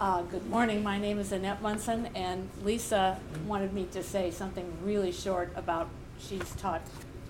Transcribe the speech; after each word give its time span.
Uh, 0.00 0.22
good 0.22 0.48
morning. 0.48 0.82
My 0.82 0.98
name 0.98 1.18
is 1.18 1.30
Annette 1.30 1.60
Munson, 1.60 2.08
and 2.14 2.48
Lisa 2.64 3.20
wanted 3.46 3.74
me 3.74 3.86
to 3.92 4.02
say 4.02 4.30
something 4.30 4.66
really 4.82 5.12
short 5.12 5.52
about 5.56 5.90
she's 6.18 6.54
taught, 6.54 6.80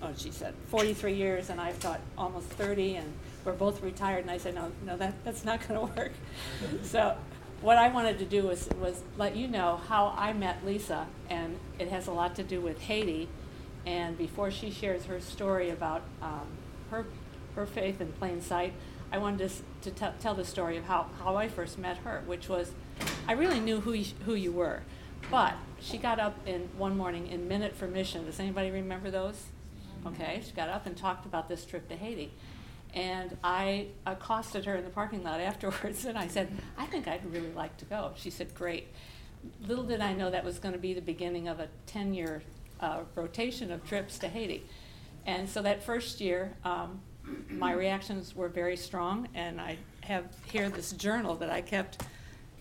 oh, 0.01 0.11
she 0.15 0.31
said 0.31 0.53
43 0.69 1.13
years, 1.13 1.49
and 1.49 1.59
I've 1.59 1.77
taught 1.81 1.99
almost 2.17 2.47
30, 2.51 2.95
and 2.95 3.13
we're 3.43 3.51
both 3.51 3.83
retired. 3.83 4.21
And 4.21 4.31
I 4.31 4.37
said, 4.37 4.55
no, 4.55 4.71
no, 4.85 4.95
that, 4.95 5.21
that's 5.25 5.43
not 5.43 5.67
going 5.67 5.85
to 5.85 5.93
work. 5.99 6.13
so, 6.81 7.17
what 7.59 7.77
I 7.77 7.89
wanted 7.89 8.17
to 8.19 8.25
do 8.25 8.43
was, 8.43 8.69
was 8.79 9.03
let 9.17 9.35
you 9.35 9.49
know 9.49 9.81
how 9.89 10.15
I 10.17 10.31
met 10.31 10.65
Lisa, 10.65 11.07
and 11.29 11.59
it 11.77 11.89
has 11.89 12.07
a 12.07 12.13
lot 12.13 12.37
to 12.37 12.43
do 12.43 12.61
with 12.61 12.79
Haiti. 12.79 13.27
And 13.85 14.17
before 14.17 14.49
she 14.49 14.71
shares 14.71 15.03
her 15.07 15.19
story 15.19 15.71
about 15.71 16.03
um, 16.21 16.47
her, 16.89 17.05
her 17.57 17.65
faith 17.65 17.99
in 17.99 18.13
plain 18.13 18.41
sight, 18.41 18.73
I 19.11 19.17
wanted 19.17 19.49
to, 19.49 19.91
to 19.91 19.91
t- 19.91 20.15
tell 20.19 20.33
the 20.33 20.45
story 20.45 20.77
of 20.77 20.85
how, 20.85 21.07
how 21.23 21.35
I 21.35 21.47
first 21.47 21.77
met 21.77 21.97
her, 21.97 22.23
which 22.25 22.47
was 22.47 22.71
I 23.27 23.33
really 23.33 23.59
knew 23.59 23.81
who 23.81 23.93
you, 23.93 24.05
who 24.25 24.35
you 24.35 24.51
were. 24.51 24.81
But 25.29 25.55
she 25.79 25.97
got 25.97 26.19
up 26.19 26.35
in 26.45 26.69
one 26.77 26.97
morning 26.97 27.27
in 27.27 27.47
Minute 27.47 27.75
for 27.75 27.87
Mission. 27.87 28.25
Does 28.25 28.39
anybody 28.39 28.71
remember 28.71 29.11
those? 29.11 29.45
Okay, 30.05 30.41
she 30.45 30.51
got 30.53 30.69
up 30.69 30.85
and 30.85 30.97
talked 30.97 31.25
about 31.25 31.47
this 31.47 31.65
trip 31.65 31.87
to 31.89 31.95
Haiti. 31.95 32.31
And 32.93 33.37
I 33.43 33.87
accosted 34.05 34.65
her 34.65 34.75
in 34.75 34.83
the 34.83 34.89
parking 34.89 35.23
lot 35.23 35.39
afterwards 35.41 36.05
and 36.05 36.17
I 36.17 36.27
said, 36.27 36.51
I 36.77 36.85
think 36.85 37.07
I'd 37.07 37.25
really 37.31 37.51
like 37.51 37.77
to 37.77 37.85
go. 37.85 38.11
She 38.15 38.29
said, 38.29 38.53
Great. 38.55 38.87
Little 39.67 39.83
did 39.83 40.01
I 40.01 40.13
know 40.13 40.29
that 40.29 40.45
was 40.45 40.59
going 40.59 40.73
to 40.73 40.79
be 40.79 40.93
the 40.93 41.01
beginning 41.01 41.47
of 41.47 41.59
a 41.59 41.67
10 41.87 42.13
year 42.13 42.43
uh, 42.79 43.01
rotation 43.15 43.71
of 43.71 43.83
trips 43.87 44.19
to 44.19 44.27
Haiti. 44.27 44.63
And 45.25 45.49
so 45.49 45.61
that 45.61 45.83
first 45.83 46.19
year, 46.19 46.53
um, 46.63 47.01
my 47.49 47.73
reactions 47.73 48.35
were 48.35 48.49
very 48.49 48.77
strong, 48.77 49.27
and 49.33 49.59
I 49.59 49.77
have 50.01 50.25
here 50.51 50.69
this 50.69 50.91
journal 50.91 51.35
that 51.35 51.49
I 51.49 51.61
kept, 51.61 52.03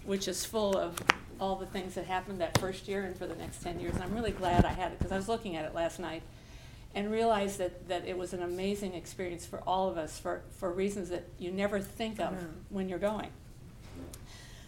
which 0.05 0.29
is 0.29 0.45
full 0.45 0.77
of 0.77 0.99
all 1.41 1.57
the 1.57 1.67
things 1.67 1.95
that 1.95 2.05
happened 2.05 2.41
that 2.41 2.59
first 2.59 2.87
year 2.87 3.05
and 3.05 3.17
for 3.17 3.27
the 3.27 3.35
next 3.35 3.63
10 3.63 3.81
years. 3.81 3.95
And 3.95 4.05
I'm 4.05 4.15
really 4.15 4.31
glad 4.31 4.65
I 4.65 4.73
had 4.73 4.93
it 4.93 4.99
because 4.99 5.13
I 5.13 5.17
was 5.17 5.29
looking 5.29 5.57
at 5.57 5.65
it 5.65 5.75
last 5.75 5.99
night 5.99 6.23
and 6.95 7.11
realized 7.11 7.59
that, 7.59 7.89
that 7.89 8.07
it 8.07 8.19
was 8.19 8.33
an 8.33 8.43
amazing 8.43 8.95
experience 8.95 9.47
for 9.47 9.61
all 9.67 9.89
of 9.89 9.97
us 9.97 10.19
for, 10.19 10.43
for 10.51 10.71
reasons 10.71 11.09
that 11.11 11.25
you 11.39 11.51
never 11.51 11.81
think 11.81 12.21
of 12.21 12.33
uh-huh. 12.33 12.47
when 12.69 12.89
you're 12.89 12.99
going. 12.99 13.31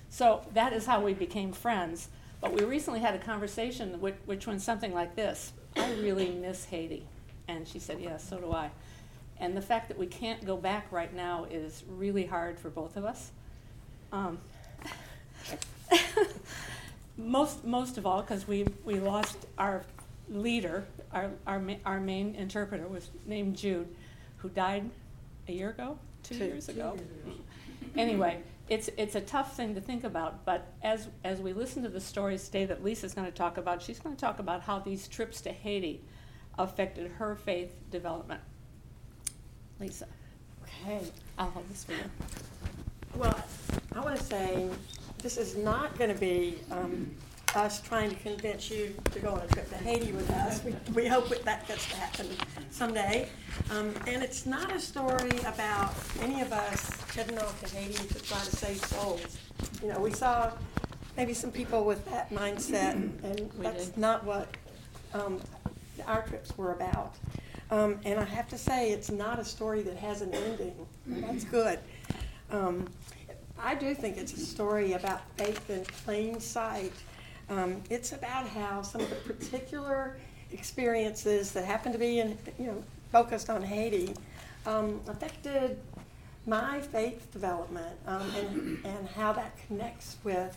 So 0.08 0.42
that 0.54 0.72
is 0.72 0.86
how 0.86 1.02
we 1.02 1.14
became 1.14 1.52
friends. 1.52 2.08
But 2.40 2.52
we 2.52 2.64
recently 2.64 3.00
had 3.00 3.14
a 3.14 3.18
conversation 3.18 4.00
which, 4.00 4.14
which 4.24 4.46
went 4.46 4.62
something 4.62 4.94
like 4.94 5.14
this 5.14 5.52
I 5.76 5.92
really 5.94 6.30
miss 6.30 6.66
Haiti. 6.66 7.06
And 7.48 7.66
she 7.66 7.78
said, 7.78 7.98
Yes, 8.00 8.10
yeah, 8.10 8.36
so 8.36 8.38
do 8.38 8.52
I. 8.52 8.70
And 9.42 9.56
the 9.56 9.60
fact 9.60 9.88
that 9.88 9.98
we 9.98 10.06
can't 10.06 10.46
go 10.46 10.56
back 10.56 10.86
right 10.92 11.12
now 11.12 11.48
is 11.50 11.82
really 11.88 12.24
hard 12.24 12.60
for 12.60 12.70
both 12.70 12.96
of 12.96 13.04
us. 13.04 13.32
Um, 14.12 14.38
most, 17.18 17.64
most 17.64 17.98
of 17.98 18.06
all, 18.06 18.22
because 18.22 18.46
we, 18.46 18.68
we 18.84 19.00
lost 19.00 19.36
our 19.58 19.84
leader, 20.30 20.84
our, 21.12 21.32
our, 21.44 21.60
our 21.84 21.98
main 21.98 22.36
interpreter 22.36 22.86
was 22.86 23.10
named 23.26 23.56
Jude, 23.56 23.88
who 24.36 24.48
died 24.48 24.88
a 25.48 25.52
year 25.52 25.70
ago, 25.70 25.98
two, 26.22 26.38
two 26.38 26.44
years 26.44 26.68
ago. 26.68 26.96
anyway, 27.96 28.38
it's, 28.68 28.90
it's 28.96 29.16
a 29.16 29.20
tough 29.20 29.56
thing 29.56 29.74
to 29.74 29.80
think 29.80 30.04
about, 30.04 30.44
but 30.44 30.68
as, 30.84 31.08
as 31.24 31.40
we 31.40 31.52
listen 31.52 31.82
to 31.82 31.88
the 31.88 32.00
stories 32.00 32.44
today 32.44 32.64
that 32.66 32.84
Lisa's 32.84 33.12
going 33.12 33.26
to 33.26 33.36
talk 33.36 33.58
about, 33.58 33.82
she's 33.82 33.98
going 33.98 34.14
to 34.14 34.20
talk 34.20 34.38
about 34.38 34.62
how 34.62 34.78
these 34.78 35.08
trips 35.08 35.40
to 35.40 35.50
Haiti 35.50 36.00
affected 36.60 37.10
her 37.18 37.34
faith 37.34 37.74
development. 37.90 38.40
Lisa. 39.80 40.06
Okay. 40.62 41.00
I'll 41.38 41.50
hold 41.50 41.68
this 41.70 41.84
for 41.84 41.92
you. 41.92 41.98
Well, 43.16 43.38
I 43.94 44.00
want 44.00 44.16
to 44.16 44.22
say 44.22 44.68
this 45.18 45.36
is 45.36 45.56
not 45.56 45.96
going 45.98 46.12
to 46.12 46.18
be 46.18 46.58
um, 46.70 47.10
us 47.54 47.80
trying 47.82 48.10
to 48.10 48.16
convince 48.16 48.70
you 48.70 48.94
to 49.12 49.18
go 49.20 49.30
on 49.30 49.40
a 49.40 49.46
trip 49.48 49.68
to 49.68 49.76
Haiti 49.76 50.12
with 50.12 50.30
us. 50.30 50.64
We, 50.64 50.74
we 50.94 51.06
hope 51.06 51.28
that, 51.28 51.44
that 51.44 51.68
gets 51.68 51.88
to 51.90 51.96
happen 51.96 52.28
someday. 52.70 53.28
Um, 53.70 53.94
and 54.06 54.22
it's 54.22 54.46
not 54.46 54.74
a 54.74 54.80
story 54.80 55.38
about 55.46 55.94
any 56.20 56.40
of 56.40 56.52
us 56.52 56.90
heading 57.14 57.38
off 57.38 57.62
to 57.62 57.76
Haiti 57.76 58.06
to 58.08 58.22
try 58.22 58.38
to 58.38 58.56
save 58.56 58.82
souls. 58.86 59.38
You 59.82 59.88
know, 59.88 60.00
we 60.00 60.10
saw 60.12 60.52
maybe 61.16 61.34
some 61.34 61.50
people 61.50 61.84
with 61.84 62.04
that 62.06 62.30
mindset, 62.30 62.94
and 62.94 63.50
that's 63.58 63.96
not 63.96 64.24
what 64.24 64.48
um, 65.12 65.40
our 66.06 66.22
trips 66.22 66.56
were 66.56 66.72
about. 66.72 67.14
Um, 67.72 67.98
and 68.04 68.20
I 68.20 68.24
have 68.24 68.48
to 68.50 68.58
say, 68.58 68.90
it's 68.90 69.10
not 69.10 69.38
a 69.38 69.44
story 69.44 69.80
that 69.80 69.96
has 69.96 70.20
an 70.20 70.34
ending. 70.34 70.74
That's 71.06 71.44
good. 71.44 71.78
Um, 72.50 72.86
I 73.58 73.74
do 73.74 73.94
think 73.94 74.18
it's 74.18 74.34
a 74.34 74.40
story 74.44 74.92
about 74.92 75.22
faith 75.38 75.70
in 75.70 75.82
plain 76.04 76.38
sight. 76.38 76.92
Um, 77.48 77.82
it's 77.88 78.12
about 78.12 78.46
how 78.46 78.82
some 78.82 79.00
of 79.00 79.08
the 79.08 79.16
particular 79.16 80.18
experiences 80.52 81.52
that 81.52 81.64
happen 81.64 81.92
to 81.92 81.98
be 81.98 82.18
in, 82.18 82.36
you 82.58 82.66
know, 82.66 82.84
focused 83.10 83.48
on 83.48 83.62
Haiti 83.62 84.14
um, 84.66 85.00
affected 85.08 85.78
my 86.46 86.78
faith 86.78 87.32
development 87.32 87.96
um, 88.06 88.30
and, 88.36 88.84
and 88.84 89.08
how 89.08 89.32
that 89.32 89.56
connects 89.66 90.18
with 90.24 90.54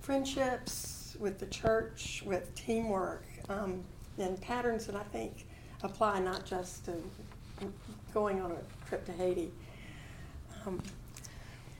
friendships, 0.00 1.16
with 1.20 1.38
the 1.38 1.46
church, 1.46 2.24
with 2.26 2.52
teamwork, 2.56 3.24
um, 3.48 3.84
and 4.18 4.40
patterns 4.40 4.86
that 4.86 4.96
I 4.96 5.04
think 5.04 5.45
apply 5.82 6.20
not 6.20 6.44
just 6.44 6.84
to 6.86 6.94
going 8.16 8.40
on 8.40 8.50
a 8.50 8.88
trip 8.88 9.04
to 9.04 9.12
Haiti. 9.12 9.50
Um, 10.66 10.80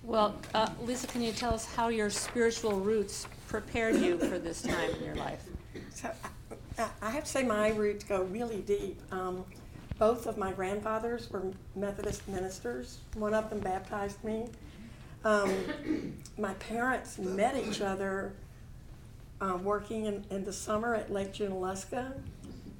well, 0.03 0.37
uh, 0.55 0.69
Lisa, 0.83 1.07
can 1.07 1.23
you 1.23 1.33
tell 1.33 1.55
us 1.55 1.65
how 1.65 1.89
your 1.89 2.11
spiritual 2.11 2.79
roots 2.79 3.27
prepared 3.49 3.97
you 3.97 4.19
for 4.19 4.39
this 4.39 4.63
time 4.63 4.91
in 4.91 5.05
your 5.05 5.15
life? 5.15 5.43
So, 5.95 6.11
I, 6.79 6.89
I 7.01 7.11
have 7.11 7.25
to 7.25 7.31
say, 7.31 7.43
my 7.43 7.71
roots 7.71 8.05
go 8.05 8.23
really 8.25 8.61
deep. 8.61 9.01
Um, 9.11 9.45
both 9.99 10.27
of 10.27 10.37
my 10.37 10.53
grandfathers 10.53 11.31
were 11.31 11.43
Methodist 11.75 12.29
ministers. 12.29 12.99
One 13.15 13.33
of 13.33 13.49
them 13.49 13.61
baptized 13.61 14.23
me. 14.23 14.47
Um, 15.25 15.51
my 16.39 16.53
parents 16.55 17.19
met 17.19 17.57
each 17.57 17.81
other 17.81 18.35
uh, 19.41 19.59
working 19.63 20.05
in, 20.05 20.25
in, 20.31 20.45
the 20.45 20.53
summer 20.53 20.95
at 20.95 21.11
Lake 21.11 21.33
Junaluska. 21.33 22.13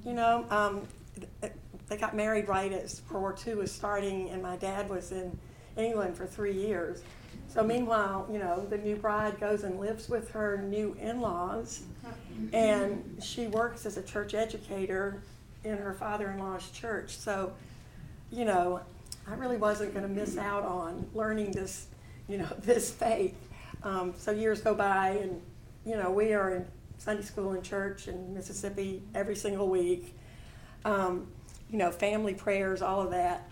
You 0.05 0.13
know, 0.13 0.45
um, 0.49 0.87
they 1.87 1.97
got 1.97 2.15
married 2.15 2.47
right 2.47 2.71
as 2.71 3.01
World 3.09 3.21
War 3.21 3.35
II 3.45 3.55
was 3.55 3.71
starting, 3.71 4.29
and 4.29 4.41
my 4.41 4.57
dad 4.57 4.89
was 4.89 5.11
in 5.11 5.37
England 5.77 6.17
for 6.17 6.25
three 6.25 6.53
years. 6.53 7.01
So 7.47 7.63
meanwhile, 7.63 8.27
you 8.31 8.39
know, 8.39 8.65
the 8.65 8.77
new 8.77 8.95
bride 8.95 9.39
goes 9.39 9.63
and 9.63 9.79
lives 9.79 10.09
with 10.09 10.29
her 10.31 10.57
new 10.57 10.97
in-laws, 10.99 11.83
and 12.51 13.17
she 13.21 13.47
works 13.47 13.85
as 13.85 13.97
a 13.97 14.03
church 14.03 14.33
educator 14.33 15.21
in 15.63 15.77
her 15.77 15.93
father-in-law's 15.93 16.69
church. 16.71 17.17
So, 17.17 17.53
you 18.31 18.45
know, 18.45 18.81
I 19.27 19.33
really 19.35 19.57
wasn't 19.57 19.93
going 19.93 20.07
to 20.07 20.13
miss 20.13 20.37
out 20.37 20.63
on 20.63 21.07
learning 21.13 21.51
this, 21.51 21.87
you 22.27 22.37
know, 22.37 22.49
this 22.59 22.91
faith. 22.91 23.35
Um, 23.83 24.13
so 24.17 24.31
years 24.31 24.61
go 24.61 24.75
by, 24.75 25.09
and 25.21 25.41
you 25.85 25.95
know, 25.95 26.11
we 26.11 26.33
are 26.33 26.53
in 26.53 26.65
Sunday 26.97 27.23
school 27.23 27.51
and 27.51 27.63
church 27.63 28.09
in 28.09 28.33
Mississippi 28.33 29.01
every 29.15 29.35
single 29.35 29.69
week 29.69 30.13
um, 30.87 31.27
you 31.69 31.77
know, 31.77 31.91
family 31.91 32.33
prayers, 32.33 32.81
all 32.81 33.01
of 33.01 33.11
that. 33.11 33.49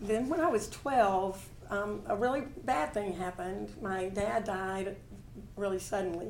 Then 0.00 0.28
when 0.28 0.40
I 0.40 0.48
was 0.48 0.68
12, 0.70 1.48
um, 1.68 2.02
a 2.06 2.14
really 2.16 2.42
bad 2.64 2.94
thing 2.94 3.12
happened. 3.14 3.72
My 3.82 4.08
dad 4.08 4.44
died 4.44 4.96
really 5.56 5.80
suddenly. 5.80 6.28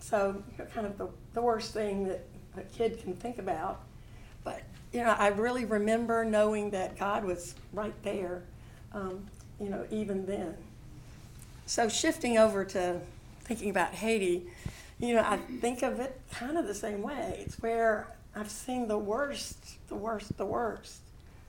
So, 0.00 0.42
kind 0.72 0.86
of 0.86 0.96
the, 0.98 1.08
the 1.34 1.42
worst 1.42 1.74
thing 1.74 2.06
that 2.06 2.24
a 2.56 2.62
kid 2.62 3.02
can 3.02 3.14
think 3.16 3.38
about. 3.38 3.82
But, 4.44 4.62
you 4.92 5.02
know, 5.02 5.16
I 5.18 5.28
really 5.28 5.64
remember 5.64 6.24
knowing 6.24 6.70
that 6.70 6.96
God 6.96 7.24
was 7.24 7.56
right 7.72 7.94
there, 8.04 8.44
um, 8.92 9.26
you 9.60 9.68
know, 9.68 9.84
even 9.90 10.26
then. 10.26 10.54
So, 11.66 11.88
shifting 11.88 12.38
over 12.38 12.64
to 12.66 13.00
thinking 13.40 13.70
about 13.70 13.94
Haiti, 13.94 14.46
you 15.00 15.14
know, 15.14 15.22
I 15.26 15.38
think 15.60 15.82
of 15.82 15.98
it 15.98 16.20
kind 16.30 16.56
of 16.56 16.68
the 16.68 16.74
same 16.74 17.02
way. 17.02 17.42
It's 17.44 17.60
where 17.60 18.16
I've 18.38 18.50
seen 18.50 18.86
the 18.86 18.98
worst, 18.98 19.56
the 19.88 19.94
worst, 19.94 20.36
the 20.36 20.44
worst, 20.44 21.00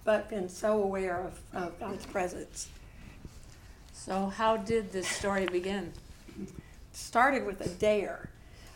but 0.05 0.29
been 0.29 0.47
so 0.47 0.81
aware 0.81 1.19
of, 1.19 1.39
of 1.53 1.77
God's 1.81 2.05
presence. 2.05 2.69
So, 3.91 4.27
how 4.27 4.55
did 4.55 4.93
this 4.93 5.05
story 5.05 5.47
begin? 5.47 5.91
Started 6.93 7.45
with 7.45 7.59
a 7.59 7.67
dare. 7.67 8.29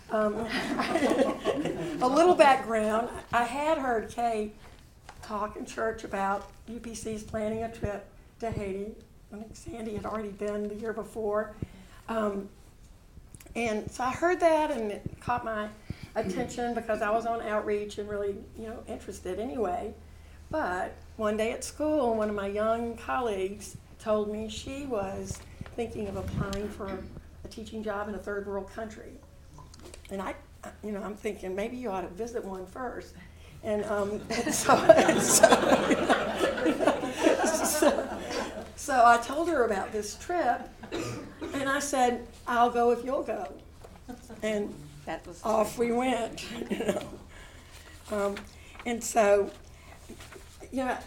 Um, 0.09 0.35
a 2.01 2.07
little 2.07 2.35
background 2.35 3.07
I 3.31 3.45
had 3.45 3.77
heard 3.77 4.09
Kay 4.09 4.51
talk 5.21 5.55
in 5.55 5.65
church 5.65 6.03
about 6.03 6.51
UPC's 6.69 7.23
planning 7.23 7.63
a 7.63 7.71
trip 7.71 8.05
to 8.41 8.51
Haiti. 8.51 8.93
I 9.31 9.37
think 9.37 9.55
Sandy 9.55 9.95
had 9.95 10.05
already 10.05 10.31
been 10.33 10.67
the 10.67 10.75
year 10.75 10.91
before. 10.91 11.55
Um, 12.09 12.49
and 13.55 13.89
so 13.89 14.03
I 14.03 14.11
heard 14.11 14.41
that 14.41 14.69
and 14.69 14.91
it 14.91 15.09
caught 15.21 15.45
my 15.45 15.69
attention 16.15 16.73
because 16.73 17.01
I 17.01 17.09
was 17.09 17.25
on 17.25 17.41
outreach 17.41 17.97
and 17.97 18.09
really, 18.09 18.35
you 18.57 18.67
know, 18.67 18.83
interested 18.87 19.39
anyway. 19.39 19.93
But 20.49 20.95
one 21.15 21.37
day 21.37 21.51
at 21.53 21.63
school, 21.63 22.15
one 22.15 22.29
of 22.29 22.35
my 22.35 22.47
young 22.47 22.97
colleagues 22.97 23.77
told 23.99 24.31
me 24.31 24.49
she 24.49 24.85
was 24.85 25.39
thinking 25.75 26.07
of 26.07 26.17
applying 26.17 26.67
for 26.69 26.99
a 27.43 27.47
teaching 27.47 27.83
job 27.83 28.09
in 28.09 28.15
a 28.15 28.17
third 28.17 28.47
world 28.47 28.69
country. 28.71 29.13
And 30.09 30.21
I, 30.21 30.35
you 30.83 30.91
know, 30.91 31.01
I'm 31.01 31.15
thinking 31.15 31.55
maybe 31.55 31.77
you 31.77 31.89
ought 31.89 32.01
to 32.01 32.09
visit 32.09 32.43
one 32.43 32.65
first. 32.65 33.15
And, 33.63 33.85
um, 33.85 34.21
and 34.29 34.53
so, 34.53 34.75
and 34.75 35.21
so, 35.21 35.47
so, 37.63 38.17
so 38.75 39.05
I 39.05 39.17
told 39.23 39.47
her 39.49 39.65
about 39.65 39.91
this 39.91 40.15
trip, 40.15 40.67
and 41.53 41.69
I 41.69 41.79
said, 41.79 42.27
I'll 42.47 42.69
go 42.69 42.91
if 42.91 43.05
you'll 43.05 43.23
go. 43.23 43.53
And 44.43 44.73
That 45.05 45.25
was. 45.25 45.41
off 45.43 45.77
we 45.77 45.91
went, 45.91 46.45
you 46.69 46.77
know. 46.79 47.03
Um, 48.11 48.35
and 48.85 49.03
so, 49.03 49.49
you 50.71 50.85
know, 50.85 50.97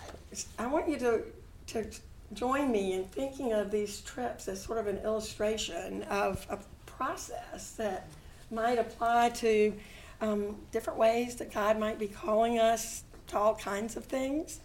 I 0.58 0.66
want 0.66 0.88
you 0.88 0.98
to, 0.98 1.22
to 1.68 1.86
join 2.32 2.70
me 2.70 2.94
in 2.94 3.04
thinking 3.04 3.52
of 3.52 3.70
these 3.70 4.00
trips 4.00 4.48
as 4.48 4.62
sort 4.62 4.78
of 4.78 4.86
an 4.86 4.98
illustration 4.98 6.02
of 6.04 6.46
a 6.50 6.58
process 6.86 7.72
that 7.72 8.08
might 8.50 8.78
apply 8.78 9.30
to 9.30 9.72
um, 10.20 10.56
different 10.72 10.98
ways 10.98 11.36
that 11.36 11.52
God 11.52 11.78
might 11.78 11.98
be 11.98 12.08
calling 12.08 12.58
us 12.58 13.04
to 13.28 13.38
all 13.38 13.54
kinds 13.54 13.96
of 13.96 14.04
things 14.04 14.60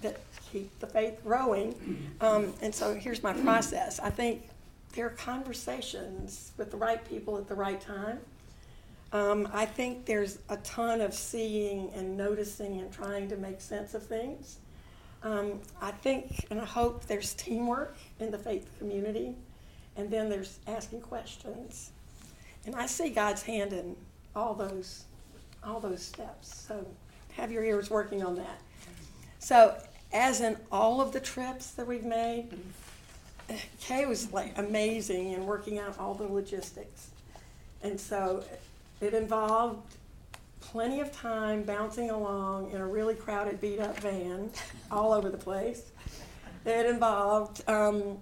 that 0.00 0.18
keep 0.50 0.78
the 0.80 0.86
faith 0.86 1.20
growing. 1.22 1.74
Um, 2.20 2.52
and 2.60 2.74
so 2.74 2.94
here's 2.94 3.22
my 3.22 3.32
process. 3.32 4.00
I 4.00 4.10
think 4.10 4.48
there 4.94 5.06
are 5.06 5.10
conversations 5.10 6.52
with 6.56 6.70
the 6.70 6.76
right 6.76 7.06
people 7.08 7.38
at 7.38 7.48
the 7.48 7.54
right 7.54 7.80
time. 7.80 8.18
Um, 9.12 9.46
I 9.52 9.66
think 9.66 10.06
there's 10.06 10.38
a 10.48 10.56
ton 10.58 11.02
of 11.02 11.12
seeing 11.12 11.90
and 11.94 12.16
noticing 12.16 12.80
and 12.80 12.90
trying 12.90 13.28
to 13.28 13.36
make 13.36 13.60
sense 13.60 13.92
of 13.94 14.02
things. 14.02 14.58
Um, 15.22 15.60
I 15.80 15.90
think 15.90 16.46
and 16.50 16.60
I 16.60 16.64
hope 16.64 17.04
there's 17.06 17.34
teamwork 17.34 17.96
in 18.20 18.30
the 18.30 18.38
faith 18.38 18.68
community, 18.78 19.34
and 19.96 20.10
then 20.10 20.28
there's 20.28 20.58
asking 20.66 21.02
questions. 21.02 21.92
And 22.64 22.74
I 22.74 22.86
see 22.86 23.10
God's 23.10 23.42
hand 23.42 23.72
in 23.72 23.94
all 24.34 24.54
those, 24.54 25.04
all 25.62 25.78
those 25.78 26.02
steps. 26.02 26.66
So 26.66 26.86
have 27.34 27.52
your 27.52 27.64
ears 27.64 27.90
working 27.90 28.24
on 28.24 28.36
that. 28.36 28.60
So 29.38 29.76
as 30.12 30.40
in 30.40 30.56
all 30.70 31.00
of 31.00 31.12
the 31.12 31.20
trips 31.20 31.72
that 31.72 31.86
we've 31.86 32.04
made, 32.04 32.48
Kay 33.80 34.06
was 34.06 34.32
like 34.32 34.56
amazing 34.56 35.32
in 35.32 35.44
working 35.44 35.78
out 35.78 35.98
all 35.98 36.14
the 36.14 36.26
logistics. 36.26 37.10
And 37.82 38.00
so 38.00 38.44
it 39.02 39.14
involved 39.14 39.96
plenty 40.60 41.00
of 41.00 41.12
time 41.12 41.64
bouncing 41.64 42.10
along 42.10 42.70
in 42.70 42.80
a 42.80 42.86
really 42.86 43.14
crowded, 43.14 43.60
beat 43.60 43.80
up 43.80 43.98
van 43.98 44.50
all 44.90 45.12
over 45.12 45.28
the 45.28 45.36
place. 45.36 45.90
It 46.64 46.86
involved 46.86 47.68
um, 47.68 48.18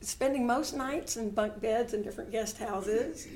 spending 0.00 0.46
most 0.46 0.76
nights 0.76 1.16
in 1.16 1.30
bunk 1.30 1.60
beds 1.60 1.94
in 1.94 2.02
different 2.02 2.32
guest 2.32 2.58
houses, 2.58 3.28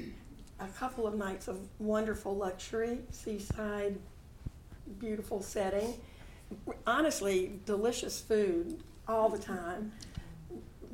a 0.59 0.67
couple 0.67 1.07
of 1.07 1.15
nights 1.15 1.47
of 1.47 1.59
wonderful 1.79 2.37
luxury, 2.37 2.99
seaside, 3.13 3.97
beautiful 4.99 5.41
setting. 5.41 5.95
Honestly, 6.85 7.61
delicious 7.65 8.21
food 8.21 8.83
all 9.07 9.29
the 9.29 9.39
time. 9.39 9.93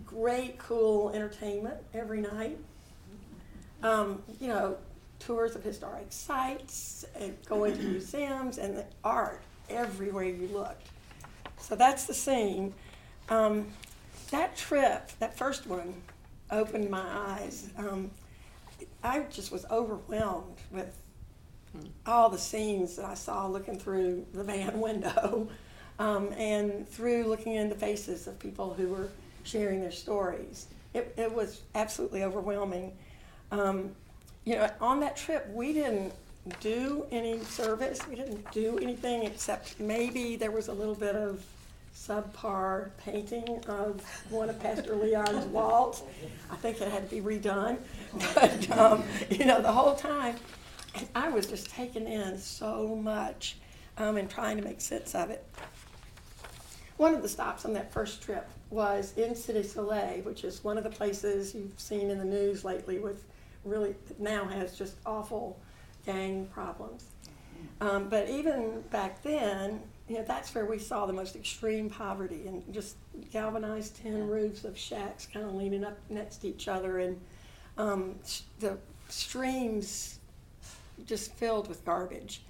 Great, 0.05 0.59
cool 0.59 1.11
entertainment 1.11 1.79
every 1.95 2.21
night. 2.21 2.59
Um, 3.83 4.23
you 4.39 4.49
know, 4.49 4.77
tours 5.25 5.57
of 5.57 5.63
historic 5.63 6.07
sites 6.11 7.05
and 7.19 7.37
going 7.47 7.77
to 7.77 7.83
museums 7.83 8.59
and 8.59 8.77
the 8.77 8.85
art 9.03 9.43
everywhere 9.71 10.25
you 10.25 10.49
looked. 10.49 10.89
So 11.59 11.75
that's 11.77 12.05
the 12.05 12.15
scene. 12.15 12.75
Um, 13.29 13.69
that 14.31 14.57
trip, 14.57 15.11
that 15.19 15.37
first 15.37 15.67
one, 15.67 15.95
opened 16.51 16.91
my 16.91 17.03
eyes. 17.03 17.71
Um, 17.79 18.11
I 19.03 19.21
just 19.31 19.51
was 19.51 19.65
overwhelmed 19.71 20.59
with 20.71 20.95
all 22.07 22.29
the 22.29 22.39
scenes 22.39 22.97
that 22.97 23.05
I 23.05 23.15
saw 23.15 23.47
looking 23.47 23.79
through 23.79 24.27
the 24.33 24.45
van 24.45 24.81
window 24.81 25.49
um, 25.99 26.33
and 26.37 26.89
through 26.89 27.25
looking 27.25 27.55
in 27.55 27.69
the 27.69 27.75
faces 27.75 28.27
of 28.27 28.39
people 28.39 28.75
who 28.75 28.89
were 28.89 29.09
sharing 29.43 29.81
their 29.81 29.93
stories. 29.93 30.67
It, 30.93 31.15
it 31.17 31.33
was 31.33 31.63
absolutely 31.75 32.23
overwhelming. 32.23 32.93
Um, 33.51 33.95
you 34.45 34.57
know, 34.57 34.71
on 34.81 35.01
that 35.01 35.17
trip, 35.17 35.49
we 35.53 35.73
didn't 35.73 36.13
do 36.61 37.07
any 37.11 37.41
service. 37.41 38.01
We 38.09 38.17
didn't 38.17 38.51
do 38.53 38.79
anything 38.79 39.25
except 39.25 39.81
maybe 39.81 40.37
there 40.37 40.51
was 40.51 40.69
a 40.69 40.73
little 40.73 40.95
bit 40.95 41.17
of 41.17 41.45
subpar 41.97 42.91
painting 42.99 43.65
of 43.69 44.03
one 44.29 44.51
of 44.51 44.61
Pastor 44.61 44.95
Leon's 44.95 45.45
walls. 45.53 46.03
I 46.51 46.57
think 46.57 46.81
it 46.81 46.91
had 46.91 47.09
to 47.09 47.15
be 47.17 47.23
redone. 47.23 47.79
But, 48.35 48.71
um, 48.79 49.03
you 49.31 49.45
know, 49.45 49.61
the 49.63 49.73
whole 49.73 49.95
time, 49.95 50.37
I 51.15 51.29
was 51.29 51.47
just 51.47 51.71
taking 51.71 52.07
in 52.07 52.39
so 52.39 52.95
much 52.95 53.57
um, 53.97 54.17
and 54.17 54.29
trying 54.29 54.57
to 54.59 54.63
make 54.63 54.81
sense 54.81 55.15
of 55.15 55.31
it. 55.31 55.45
One 56.97 57.15
of 57.15 57.23
the 57.23 57.29
stops 57.29 57.65
on 57.65 57.73
that 57.73 57.93
first 57.93 58.23
trip 58.23 58.49
was 58.71 59.15
in 59.17 59.31
Cité 59.33 59.65
Soleil, 59.65 60.23
which 60.23 60.45
is 60.45 60.63
one 60.63 60.79
of 60.79 60.85
the 60.85 60.91
places 60.91 61.55
you've 61.55 61.79
seen 61.79 62.11
in 62.11 62.19
the 62.19 62.25
news 62.25 62.65
lately 62.65 62.99
with 62.99 63.25
really 63.65 63.95
now 64.19 64.45
has 64.47 64.77
just 64.77 64.97
awful 65.07 65.59
gang 66.07 66.47
problems. 66.47 67.07
Um, 67.81 68.09
but 68.09 68.29
even 68.29 68.83
back 68.91 69.23
then, 69.23 69.81
you 70.09 70.17
know, 70.17 70.25
that's 70.25 70.55
where 70.55 70.67
we 70.67 70.79
saw 70.79 71.07
the 71.07 71.13
most 71.13 71.35
extreme 71.35 71.89
poverty 71.89 72.47
and 72.47 72.63
just 72.73 72.97
galvanized 73.33 73.97
tin 73.97 74.29
roofs 74.29 74.65
of 74.65 74.77
shacks 74.77 75.27
kind 75.27 75.47
of 75.47 75.55
leaning 75.55 75.85
up 75.85 75.99
next 76.11 76.39
to 76.39 76.49
each 76.49 76.69
other 76.69 76.99
and 76.99 77.19
um, 77.79 78.17
the 78.61 78.79
streams 79.09 80.19
just 81.07 81.33
filled 81.35 81.69
with 81.69 81.85
garbage 81.85 82.43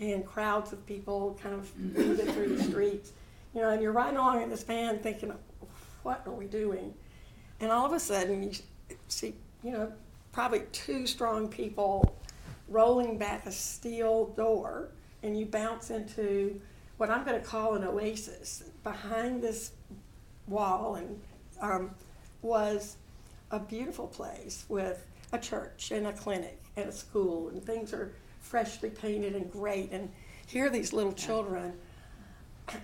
and 0.00 0.26
crowds 0.26 0.72
of 0.72 0.84
people 0.86 1.38
kind 1.42 1.54
of 1.54 1.76
moving 1.78 2.26
through 2.26 2.56
the 2.56 2.62
streets. 2.62 3.12
You 3.54 3.60
know, 3.60 3.70
and 3.70 3.82
you're 3.82 3.92
riding 3.92 4.16
along 4.16 4.42
in 4.42 4.50
this 4.50 4.62
van 4.62 4.98
thinking, 4.98 5.32
what 6.02 6.22
are 6.26 6.32
we 6.32 6.46
doing? 6.46 6.94
And 7.60 7.70
all 7.70 7.86
of 7.86 7.92
a 7.92 8.00
sudden, 8.00 8.42
you 8.42 8.52
see, 9.08 9.34
you 9.62 9.70
know, 9.70 9.92
probably 10.32 10.62
two 10.72 11.06
strong 11.06 11.48
people 11.48 12.16
rolling 12.68 13.18
back 13.18 13.46
a 13.46 13.52
steel 13.52 14.26
door, 14.36 14.88
and 15.22 15.38
you 15.38 15.46
bounce 15.46 15.90
into 15.90 16.60
what 16.96 17.10
I'm 17.10 17.24
going 17.24 17.38
to 17.38 17.46
call 17.46 17.74
an 17.74 17.84
oasis. 17.84 18.64
Behind 18.82 19.42
this 19.42 19.72
wall 20.48 20.96
and 20.96 21.20
um, 21.60 21.90
was 22.40 22.96
a 23.50 23.60
beautiful 23.60 24.06
place 24.06 24.64
with 24.68 25.06
a 25.32 25.38
church 25.38 25.90
and 25.90 26.06
a 26.06 26.12
clinic 26.12 26.58
and 26.76 26.88
a 26.88 26.92
school, 26.92 27.48
and 27.50 27.62
things 27.64 27.92
are 27.92 28.12
freshly 28.40 28.90
painted 28.90 29.36
and 29.36 29.50
great. 29.50 29.92
And 29.92 30.10
here 30.46 30.66
are 30.66 30.70
these 30.70 30.92
little 30.92 31.12
children, 31.12 31.74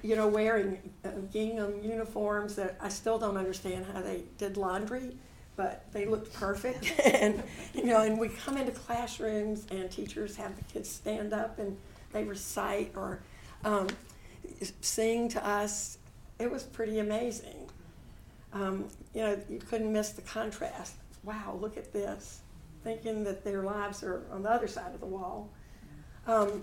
you 0.03 0.17
know, 0.17 0.29
wearing 0.29 0.79
uh, 1.05 1.11
gingham 1.33 1.83
uniforms 1.83 2.55
that 2.57 2.77
I 2.81 2.91
still 2.91 3.19
don't 3.19 3.37
understand 3.37 3.87
how 3.93 4.03
they 4.03 4.25
did 4.37 4.57
laundry, 4.57 5.17
but 5.59 5.93
they 5.93 6.07
looked 6.07 6.33
perfect. 6.33 6.99
and 7.05 7.43
you 7.75 7.85
know, 7.85 8.01
and 8.01 8.19
we 8.19 8.29
come 8.29 8.57
into 8.57 8.71
classrooms, 8.71 9.67
and 9.71 9.91
teachers 9.91 10.37
have 10.37 10.57
the 10.57 10.63
kids 10.73 10.89
stand 10.89 11.35
up 11.35 11.59
and 11.59 11.77
they 12.13 12.25
recite 12.25 12.93
or 12.97 13.21
um, 13.65 13.89
sing 14.81 15.29
to 15.29 15.47
us. 15.47 15.99
It 16.39 16.51
was 16.51 16.63
pretty 16.63 17.01
amazing. 17.01 17.69
Um, 18.53 18.87
you 19.13 19.23
know, 19.23 19.39
you 19.51 19.59
couldn't 19.59 19.93
miss 19.93 20.11
the 20.13 20.23
contrast. 20.23 20.95
Wow, 21.25 21.59
look 21.61 21.77
at 21.77 21.93
this. 21.93 22.41
Thinking 22.85 23.25
that 23.25 23.45
their 23.45 23.65
lives 23.65 24.05
are 24.05 24.23
on 24.33 24.45
the 24.45 24.51
other 24.51 24.69
side 24.69 24.95
of 24.95 25.01
the 25.01 25.07
wall. 25.07 25.51
Um, 26.29 26.63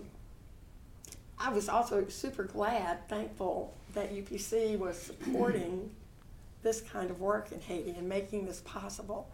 I 1.37 1.51
was 1.51 1.67
also 1.67 2.07
super 2.07 2.43
glad, 2.43 3.07
thankful 3.09 3.73
that 3.93 4.15
UPC 4.15 4.79
was 4.79 4.97
supporting 4.97 5.89
this 6.65 6.81
kind 6.81 7.11
of 7.11 7.21
work 7.21 7.51
in 7.51 7.61
Haiti 7.61 7.91
and 7.91 8.09
making 8.09 8.47
this 8.47 8.59
possible. 8.61 9.29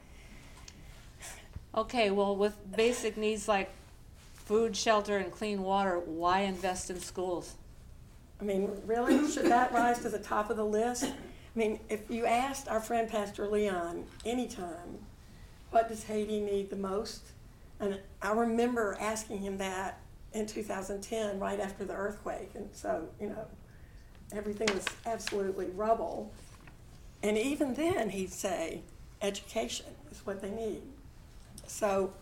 Okay, 1.74 2.12
well, 2.12 2.36
with 2.36 2.58
basic 2.76 3.16
needs 3.16 3.48
like 3.48 3.72
food, 4.34 4.76
shelter, 4.76 5.18
and 5.18 5.32
clean 5.32 5.64
water, 5.64 5.98
why 5.98 6.42
invest 6.42 6.90
in 6.90 7.00
schools? 7.00 7.56
I 8.42 8.44
mean, 8.44 8.70
really, 8.86 9.32
should 9.32 9.46
that 9.46 9.72
rise 9.72 10.00
to 10.00 10.10
the 10.10 10.20
top 10.20 10.50
of 10.50 10.58
the 10.58 10.66
list? 10.66 11.06
I 11.06 11.10
mean, 11.60 11.80
if 11.88 12.12
you 12.12 12.26
asked 12.26 12.68
our 12.68 12.82
friend 12.82 13.10
Pastor 13.10 13.48
Leon 13.48 14.04
anytime, 14.26 15.00
what 15.70 15.88
does 15.88 16.04
Haiti 16.04 16.42
need 16.42 16.70
the 16.70 16.76
most? 16.76 17.22
And 17.80 17.98
I 18.22 18.34
remember 18.34 18.98
asking 19.00 19.40
him 19.40 19.58
that 19.60 20.00
in 20.34 20.48
2010, 20.48 21.40
right 21.40 21.60
after 21.62 21.86
the 21.86 21.94
earthquake. 21.94 22.52
And 22.56 22.68
so, 22.74 23.08
you 23.22 23.30
know, 23.30 23.46
everything 24.34 24.68
was 24.74 24.86
absolutely 25.06 25.68
rubble. 25.68 26.34
And 27.24 27.38
even 27.38 27.76
then, 27.76 28.10
he'd 28.10 28.32
say, 28.32 28.82
education 29.22 29.88
is 30.12 30.26
what 30.26 30.42
they 30.42 30.50
need. 30.50 30.82
So 31.68 32.14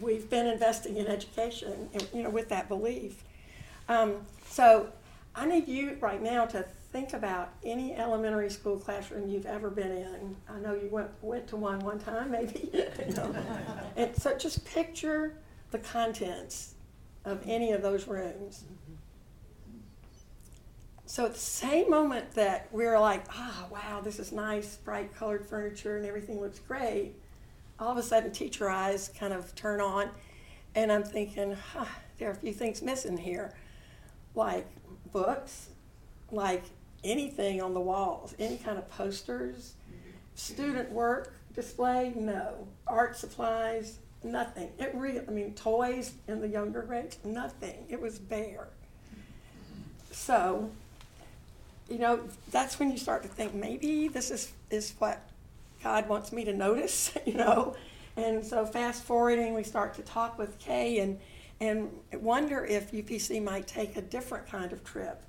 we've 0.00 0.28
been 0.28 0.46
investing 0.46 0.96
in 0.96 1.06
education, 1.06 1.88
you 2.14 2.22
know, 2.22 2.30
with 2.30 2.48
that 2.50 2.68
belief. 2.68 3.22
Um, 3.88 4.26
so 4.46 4.88
I 5.34 5.46
need 5.46 5.68
you 5.68 5.96
right 6.00 6.22
now 6.22 6.44
to 6.46 6.64
think 6.92 7.14
about 7.14 7.54
any 7.64 7.94
elementary 7.94 8.50
school 8.50 8.78
classroom 8.78 9.28
you've 9.28 9.46
ever 9.46 9.70
been 9.70 9.92
in. 9.92 10.36
I 10.48 10.58
know 10.58 10.74
you 10.74 10.88
went, 10.90 11.08
went 11.22 11.46
to 11.48 11.56
one 11.56 11.80
one 11.80 11.98
time, 11.98 12.30
maybe. 12.30 12.70
And 13.96 14.14
so 14.16 14.36
just 14.36 14.64
picture 14.66 15.34
the 15.70 15.78
contents 15.78 16.74
of 17.24 17.40
any 17.46 17.72
of 17.72 17.82
those 17.82 18.06
rooms. 18.06 18.64
So 21.06 21.26
at 21.26 21.34
the 21.34 21.40
same 21.40 21.90
moment 21.90 22.32
that 22.34 22.68
we're 22.72 22.98
like, 22.98 23.24
ah, 23.30 23.66
wow, 23.70 24.00
this 24.02 24.18
is 24.18 24.32
nice, 24.32 24.76
bright 24.76 25.14
colored 25.14 25.44
furniture 25.44 25.96
and 25.96 26.06
everything 26.06 26.40
looks 26.40 26.58
great, 26.58 27.14
all 27.78 27.90
of 27.90 27.98
a 27.98 28.02
sudden 28.02 28.30
teacher 28.30 28.70
eyes 28.70 29.10
kind 29.18 29.32
of 29.32 29.54
turn 29.54 29.80
on, 29.80 30.08
and 30.74 30.90
I'm 30.90 31.02
thinking, 31.02 31.56
huh, 31.72 31.84
there 32.18 32.28
are 32.28 32.32
a 32.32 32.36
few 32.36 32.52
things 32.52 32.80
missing 32.80 33.16
here, 33.16 33.52
like 34.34 34.66
books, 35.12 35.68
like 36.30 36.62
anything 37.04 37.60
on 37.60 37.74
the 37.74 37.80
walls, 37.80 38.34
any 38.38 38.56
kind 38.56 38.78
of 38.78 38.88
posters, 38.88 39.74
student 40.34 40.90
work 40.92 41.34
display, 41.54 42.12
no, 42.16 42.66
art 42.86 43.16
supplies, 43.16 43.98
nothing. 44.22 44.70
It 44.78 44.94
really, 44.94 45.20
I 45.20 45.30
mean, 45.30 45.54
toys 45.54 46.14
in 46.28 46.40
the 46.40 46.48
younger 46.48 46.82
grades, 46.82 47.18
nothing. 47.24 47.84
It 47.88 48.00
was 48.00 48.18
bare. 48.18 48.68
So, 50.10 50.70
you 51.92 51.98
know, 51.98 52.20
that's 52.50 52.78
when 52.78 52.90
you 52.90 52.96
start 52.96 53.22
to 53.22 53.28
think 53.28 53.54
maybe 53.54 54.08
this 54.08 54.30
is, 54.30 54.52
is 54.70 54.94
what 54.98 55.28
God 55.82 56.08
wants 56.08 56.32
me 56.32 56.44
to 56.44 56.52
notice, 56.52 57.12
you 57.26 57.34
know. 57.34 57.76
And 58.16 58.44
so 58.44 58.64
fast 58.64 59.04
forwarding, 59.04 59.54
we 59.54 59.62
start 59.62 59.94
to 59.94 60.02
talk 60.02 60.38
with 60.38 60.58
Kay 60.58 60.98
and, 60.98 61.18
and 61.60 61.90
wonder 62.14 62.64
if 62.64 62.92
UPC 62.92 63.42
might 63.42 63.66
take 63.66 63.96
a 63.96 64.02
different 64.02 64.46
kind 64.46 64.72
of 64.72 64.82
trip 64.84 65.22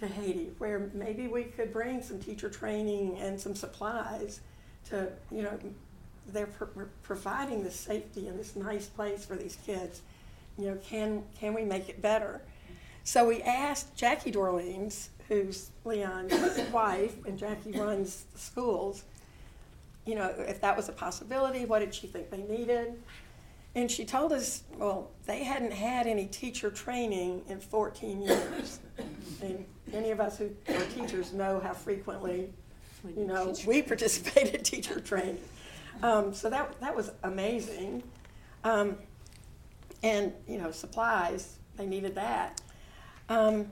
to 0.00 0.06
Haiti, 0.06 0.50
where 0.58 0.90
maybe 0.94 1.28
we 1.28 1.44
could 1.44 1.72
bring 1.72 2.02
some 2.02 2.18
teacher 2.18 2.48
training 2.48 3.18
and 3.18 3.40
some 3.40 3.54
supplies 3.54 4.40
to, 4.88 5.12
you 5.30 5.42
know, 5.42 5.58
they're 6.32 6.46
pro- 6.46 6.86
providing 7.02 7.62
this 7.62 7.76
safety 7.76 8.28
and 8.28 8.38
this 8.38 8.56
nice 8.56 8.86
place 8.86 9.24
for 9.24 9.36
these 9.36 9.58
kids. 9.64 10.02
You 10.58 10.70
know, 10.70 10.78
can, 10.82 11.22
can 11.38 11.54
we 11.54 11.64
make 11.64 11.88
it 11.88 12.00
better? 12.00 12.40
So 13.04 13.26
we 13.26 13.42
asked 13.42 13.96
Jackie 13.96 14.30
Dorleans, 14.32 15.08
who's 15.30 15.70
Leon's 15.84 16.60
wife, 16.72 17.14
and 17.24 17.38
Jackie 17.38 17.72
runs 17.72 18.24
the 18.32 18.38
schools, 18.38 19.04
you 20.04 20.16
know, 20.16 20.34
if 20.38 20.60
that 20.60 20.76
was 20.76 20.88
a 20.88 20.92
possibility, 20.92 21.64
what 21.64 21.78
did 21.78 21.94
she 21.94 22.08
think 22.08 22.30
they 22.30 22.42
needed? 22.42 23.00
And 23.76 23.88
she 23.88 24.04
told 24.04 24.32
us, 24.32 24.64
well, 24.76 25.10
they 25.26 25.44
hadn't 25.44 25.72
had 25.72 26.08
any 26.08 26.26
teacher 26.26 26.70
training 26.70 27.42
in 27.48 27.60
14 27.60 28.20
years. 28.20 28.80
and 29.42 29.64
any 29.92 30.10
of 30.10 30.20
us 30.20 30.36
who 30.36 30.50
are 30.68 30.84
teachers 30.86 31.32
know 31.32 31.60
how 31.60 31.72
frequently, 31.72 32.52
you 33.16 33.24
know, 33.24 33.54
we 33.66 33.82
participate 33.82 34.52
in 34.52 34.62
teacher 34.64 34.98
training. 34.98 35.38
Um, 36.02 36.34
so 36.34 36.50
that, 36.50 36.80
that 36.80 36.96
was 36.96 37.12
amazing. 37.22 38.02
Um, 38.64 38.96
and, 40.02 40.32
you 40.48 40.58
know, 40.58 40.72
supplies, 40.72 41.58
they 41.76 41.86
needed 41.86 42.16
that. 42.16 42.60
Um, 43.28 43.68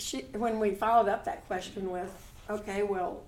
she, 0.00 0.22
when 0.32 0.58
we 0.58 0.74
followed 0.74 1.08
up 1.08 1.24
that 1.24 1.46
question 1.46 1.90
with, 1.90 2.12
okay, 2.48 2.82
well, 2.82 3.22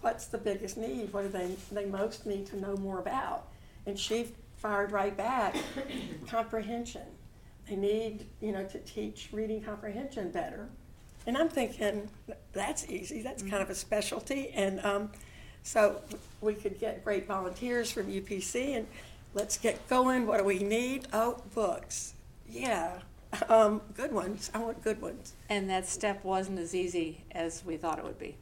what's 0.00 0.26
the 0.26 0.38
biggest 0.38 0.76
need? 0.76 1.12
What 1.12 1.22
do 1.22 1.28
they, 1.28 1.56
they 1.72 1.86
most 1.86 2.26
need 2.26 2.46
to 2.46 2.56
know 2.56 2.76
more 2.76 2.98
about? 2.98 3.48
And 3.86 3.98
she 3.98 4.28
fired 4.56 4.92
right 4.92 5.16
back, 5.16 5.56
comprehension. 6.28 7.02
They 7.68 7.76
need, 7.76 8.26
you 8.40 8.52
know, 8.52 8.64
to 8.64 8.78
teach 8.80 9.30
reading 9.32 9.62
comprehension 9.62 10.30
better. 10.30 10.68
And 11.26 11.36
I'm 11.36 11.48
thinking, 11.48 12.08
that's 12.52 12.88
easy, 12.88 13.22
that's 13.22 13.42
kind 13.42 13.62
of 13.62 13.70
a 13.70 13.74
specialty. 13.74 14.50
And 14.50 14.78
um, 14.84 15.10
so 15.64 16.00
we 16.40 16.54
could 16.54 16.78
get 16.78 17.02
great 17.04 17.26
volunteers 17.26 17.90
from 17.90 18.06
UPC 18.06 18.76
and 18.76 18.86
let's 19.34 19.58
get 19.58 19.88
going. 19.88 20.26
What 20.26 20.38
do 20.38 20.44
we 20.44 20.60
need? 20.60 21.08
Oh, 21.12 21.42
books. 21.54 22.14
Yeah, 22.48 23.00
um, 23.48 23.80
good 23.94 24.12
ones. 24.12 24.50
I 24.54 24.58
want 24.58 24.82
good 24.82 25.00
ones. 25.00 25.34
And 25.48 25.68
that 25.70 25.86
step 25.86 26.24
wasn't 26.24 26.58
as 26.58 26.74
easy 26.74 27.24
as 27.32 27.64
we 27.64 27.76
thought 27.76 27.98
it 27.98 28.04
would 28.04 28.18
be. 28.18 28.36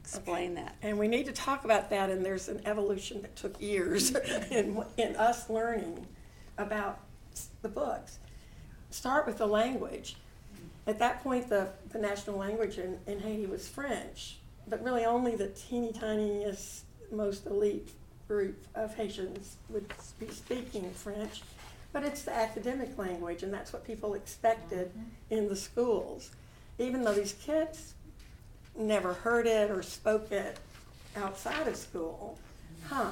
Explain 0.00 0.54
that. 0.54 0.74
And 0.80 0.98
we 0.98 1.06
need 1.06 1.26
to 1.26 1.32
talk 1.32 1.66
about 1.66 1.90
that, 1.90 2.08
and 2.08 2.24
there's 2.24 2.48
an 2.48 2.62
evolution 2.64 3.20
that 3.20 3.36
took 3.36 3.60
years 3.60 4.14
in, 4.50 4.82
in 4.96 5.16
us 5.16 5.50
learning 5.50 6.06
about 6.56 7.00
the 7.60 7.68
books. 7.68 8.18
Start 8.88 9.26
with 9.26 9.36
the 9.36 9.46
language. 9.46 10.16
At 10.86 10.98
that 11.00 11.22
point, 11.22 11.50
the, 11.50 11.68
the 11.90 11.98
national 11.98 12.38
language 12.38 12.78
in, 12.78 12.98
in 13.06 13.20
Haiti 13.20 13.44
was 13.44 13.68
French, 13.68 14.38
but 14.66 14.82
really 14.82 15.04
only 15.04 15.36
the 15.36 15.48
teeny 15.48 15.92
tiniest, 15.92 16.84
most 17.12 17.44
elite 17.44 17.90
group 18.26 18.66
of 18.74 18.94
Haitians 18.94 19.56
would 19.68 19.92
be 20.18 20.28
speaking 20.30 20.90
French. 20.92 21.42
But 21.92 22.04
it's 22.04 22.22
the 22.22 22.34
academic 22.34 22.96
language, 22.98 23.42
and 23.42 23.52
that's 23.52 23.72
what 23.72 23.84
people 23.84 24.14
expected 24.14 24.90
in 25.30 25.48
the 25.48 25.56
schools. 25.56 26.30
Even 26.78 27.02
though 27.02 27.14
these 27.14 27.32
kids 27.32 27.94
never 28.76 29.14
heard 29.14 29.46
it 29.46 29.70
or 29.70 29.82
spoke 29.82 30.30
it 30.30 30.58
outside 31.16 31.66
of 31.66 31.76
school. 31.76 32.38
Huh, 32.86 33.10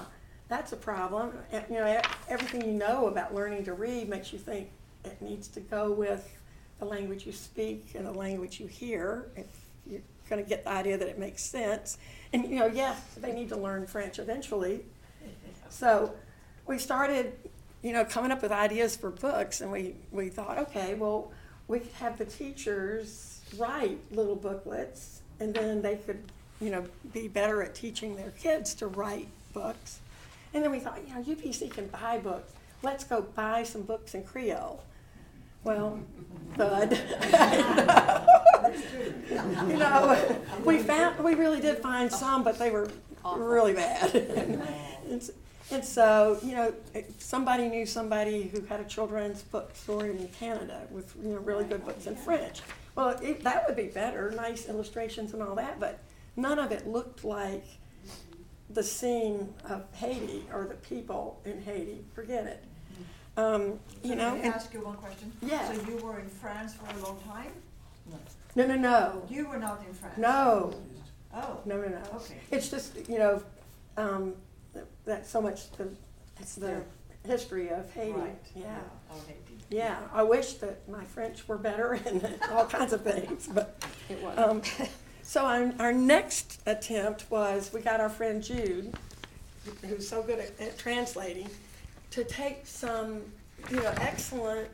that's 0.48 0.72
a 0.72 0.76
problem. 0.76 1.32
And, 1.50 1.64
you 1.68 1.76
know, 1.76 1.92
e- 1.92 2.06
everything 2.28 2.62
you 2.64 2.72
know 2.72 3.08
about 3.08 3.34
learning 3.34 3.64
to 3.64 3.72
read 3.72 4.08
makes 4.08 4.32
you 4.32 4.38
think 4.38 4.68
it 5.04 5.20
needs 5.20 5.48
to 5.48 5.60
go 5.60 5.90
with 5.90 6.38
the 6.78 6.84
language 6.84 7.26
you 7.26 7.32
speak 7.32 7.92
and 7.94 8.06
the 8.06 8.12
language 8.12 8.60
you 8.60 8.66
hear 8.66 9.26
if 9.34 9.46
you're 9.90 10.02
going 10.28 10.42
to 10.42 10.48
get 10.48 10.64
the 10.64 10.70
idea 10.70 10.98
that 10.98 11.08
it 11.08 11.18
makes 11.18 11.42
sense. 11.42 11.98
And, 12.32 12.44
you 12.44 12.58
know, 12.58 12.66
yes, 12.66 13.00
they 13.16 13.32
need 13.32 13.48
to 13.48 13.56
learn 13.56 13.86
French 13.86 14.18
eventually. 14.18 14.82
So 15.68 16.12
we 16.66 16.78
started, 16.78 17.32
you 17.82 17.92
know, 17.92 18.04
coming 18.04 18.32
up 18.32 18.42
with 18.42 18.52
ideas 18.52 18.96
for 18.96 19.10
books, 19.10 19.60
and 19.60 19.70
we, 19.70 19.94
we 20.10 20.28
thought, 20.28 20.58
okay, 20.58 20.94
well, 20.94 21.30
we 21.68 21.80
could 21.80 21.92
have 21.92 22.18
the 22.18 22.24
teachers 22.24 23.40
write 23.56 23.98
little 24.10 24.36
booklets, 24.36 25.22
and 25.40 25.54
then 25.54 25.82
they 25.82 25.96
could, 25.96 26.22
you 26.60 26.70
know, 26.70 26.84
be 27.12 27.28
better 27.28 27.62
at 27.62 27.74
teaching 27.74 28.16
their 28.16 28.30
kids 28.32 28.74
to 28.74 28.86
write 28.86 29.28
books. 29.52 30.00
And 30.54 30.64
then 30.64 30.70
we 30.70 30.80
thought, 30.80 31.00
you 31.06 31.14
know, 31.14 31.22
UPC 31.22 31.70
can 31.70 31.86
buy 31.88 32.18
books. 32.18 32.52
Let's 32.82 33.04
go 33.04 33.22
buy 33.22 33.62
some 33.62 33.82
books 33.82 34.14
in 34.14 34.22
Creole. 34.22 34.82
Well, 35.64 35.98
thud. 36.56 36.92
you 39.30 39.76
know, 39.76 40.38
we 40.64 40.78
found 40.78 41.18
we 41.18 41.34
really 41.34 41.60
did 41.60 41.78
find 41.78 42.10
some, 42.12 42.44
but 42.44 42.58
they 42.58 42.70
were 42.70 42.88
really 43.36 43.72
bad. 43.72 44.62
and, 45.70 45.84
so, 45.84 46.38
you 46.42 46.52
know, 46.54 46.72
somebody 47.18 47.68
knew 47.68 47.86
somebody 47.86 48.44
who 48.48 48.60
had 48.62 48.80
a 48.80 48.84
children's 48.84 49.42
bookstore 49.42 50.06
in 50.06 50.28
Canada 50.28 50.82
with 50.90 51.14
you 51.22 51.30
know 51.34 51.38
really 51.40 51.64
good 51.64 51.84
books 51.84 52.06
in 52.06 52.14
French. 52.16 52.60
Well, 52.94 53.10
it, 53.22 53.42
that 53.44 53.66
would 53.66 53.76
be 53.76 53.86
better, 53.88 54.30
nice 54.30 54.68
illustrations 54.68 55.32
and 55.34 55.42
all 55.42 55.54
that, 55.56 55.78
but 55.80 55.98
none 56.36 56.58
of 56.58 56.72
it 56.72 56.86
looked 56.86 57.24
like 57.24 57.64
the 58.70 58.82
scene 58.82 59.52
of 59.68 59.84
Haiti 59.94 60.44
or 60.52 60.64
the 60.66 60.74
people 60.76 61.40
in 61.44 61.60
Haiti. 61.62 62.04
Forget 62.14 62.46
it. 62.46 62.64
Um, 63.36 63.78
you 64.02 64.10
So 64.10 64.14
know, 64.14 64.30
Can 64.36 64.44
I 64.52 64.54
ask 64.54 64.72
you 64.72 64.80
one 64.84 64.96
question? 64.96 65.30
Yeah. 65.42 65.70
So 65.72 65.80
you 65.88 65.96
were 65.98 66.18
in 66.20 66.28
France 66.28 66.74
for 66.74 66.86
a 66.98 67.02
long 67.02 67.20
time? 67.20 67.52
No. 68.10 68.16
No, 68.54 68.66
no, 68.66 68.76
no, 68.76 69.22
You 69.28 69.46
were 69.48 69.58
not 69.58 69.84
in 69.86 69.92
France? 69.92 70.16
no, 70.16 70.72
Oh, 71.34 71.60
no, 71.66 71.76
no, 71.76 71.88
no. 71.88 72.00
okay. 72.14 72.38
It's 72.50 72.70
just, 72.70 72.96
you 73.10 73.18
know, 73.18 73.42
um, 73.98 74.32
that's 75.06 75.30
so 75.30 75.40
much 75.40 75.70
the, 75.72 75.88
It's 76.40 76.56
the 76.56 76.82
history 77.26 77.70
of 77.70 77.90
Haiti. 77.92 78.12
Right. 78.12 78.36
Yeah. 78.54 78.78
Oh, 79.10 79.16
Haiti. 79.26 79.40
Yeah, 79.70 79.98
I 80.12 80.22
wish 80.22 80.54
that 80.54 80.88
my 80.88 81.02
French 81.04 81.48
were 81.48 81.58
better 81.58 81.94
and 82.06 82.38
all 82.52 82.66
kinds 82.66 82.92
of 82.92 83.02
things, 83.02 83.48
but, 83.52 83.82
it 84.08 84.22
was. 84.22 84.38
um, 84.38 84.62
so 85.22 85.44
our, 85.44 85.72
our 85.80 85.92
next 85.92 86.60
attempt 86.66 87.24
was, 87.30 87.72
we 87.72 87.80
got 87.80 88.00
our 88.00 88.08
friend 88.10 88.42
Jude, 88.42 88.94
who's 89.84 90.08
so 90.08 90.22
good 90.22 90.38
at, 90.38 90.60
at 90.60 90.78
translating, 90.78 91.48
to 92.12 92.22
take 92.24 92.64
some, 92.66 93.22
you 93.70 93.76
know, 93.80 93.92
excellent 94.00 94.68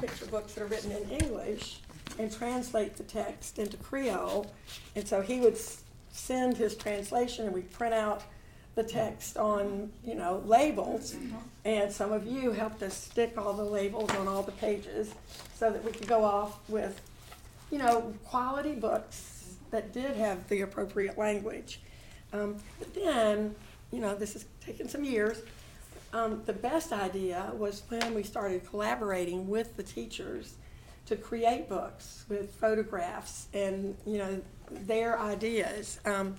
picture 0.00 0.26
books 0.26 0.54
that 0.54 0.62
are 0.62 0.66
written 0.66 0.90
in 0.92 1.10
English 1.10 1.80
and 2.18 2.32
translate 2.32 2.96
the 2.96 3.02
text 3.02 3.58
into 3.58 3.76
Creole. 3.76 4.46
And 4.96 5.06
so 5.06 5.20
he 5.20 5.40
would 5.40 5.54
s- 5.54 5.82
send 6.12 6.56
his 6.56 6.74
translation 6.76 7.44
and 7.44 7.54
we'd 7.54 7.70
print 7.72 7.92
out 7.94 8.22
the 8.74 8.82
text 8.82 9.36
on, 9.36 9.92
you 10.04 10.14
know, 10.14 10.42
labels. 10.46 11.14
And 11.64 11.92
some 11.92 12.12
of 12.12 12.26
you 12.26 12.52
helped 12.52 12.82
us 12.82 12.94
stick 12.94 13.38
all 13.38 13.52
the 13.52 13.64
labels 13.64 14.10
on 14.10 14.28
all 14.28 14.42
the 14.42 14.52
pages 14.52 15.14
so 15.54 15.70
that 15.70 15.84
we 15.84 15.92
could 15.92 16.08
go 16.08 16.24
off 16.24 16.58
with, 16.68 17.00
you 17.70 17.78
know, 17.78 18.12
quality 18.24 18.74
books 18.74 19.54
that 19.70 19.92
did 19.92 20.16
have 20.16 20.48
the 20.48 20.62
appropriate 20.62 21.16
language. 21.16 21.80
Um, 22.32 22.56
but 22.78 22.94
then, 22.94 23.54
you 23.92 24.00
know, 24.00 24.14
this 24.14 24.32
has 24.32 24.44
taken 24.64 24.88
some 24.88 25.04
years. 25.04 25.42
Um, 26.12 26.42
the 26.46 26.52
best 26.52 26.92
idea 26.92 27.50
was 27.56 27.82
when 27.88 28.14
we 28.14 28.22
started 28.22 28.66
collaborating 28.68 29.48
with 29.48 29.76
the 29.76 29.82
teachers 29.82 30.54
to 31.06 31.16
create 31.16 31.68
books 31.68 32.24
with 32.28 32.54
photographs 32.54 33.48
and, 33.52 33.96
you 34.06 34.18
know, 34.18 34.40
their 34.70 35.20
ideas. 35.20 36.00
Um, 36.04 36.36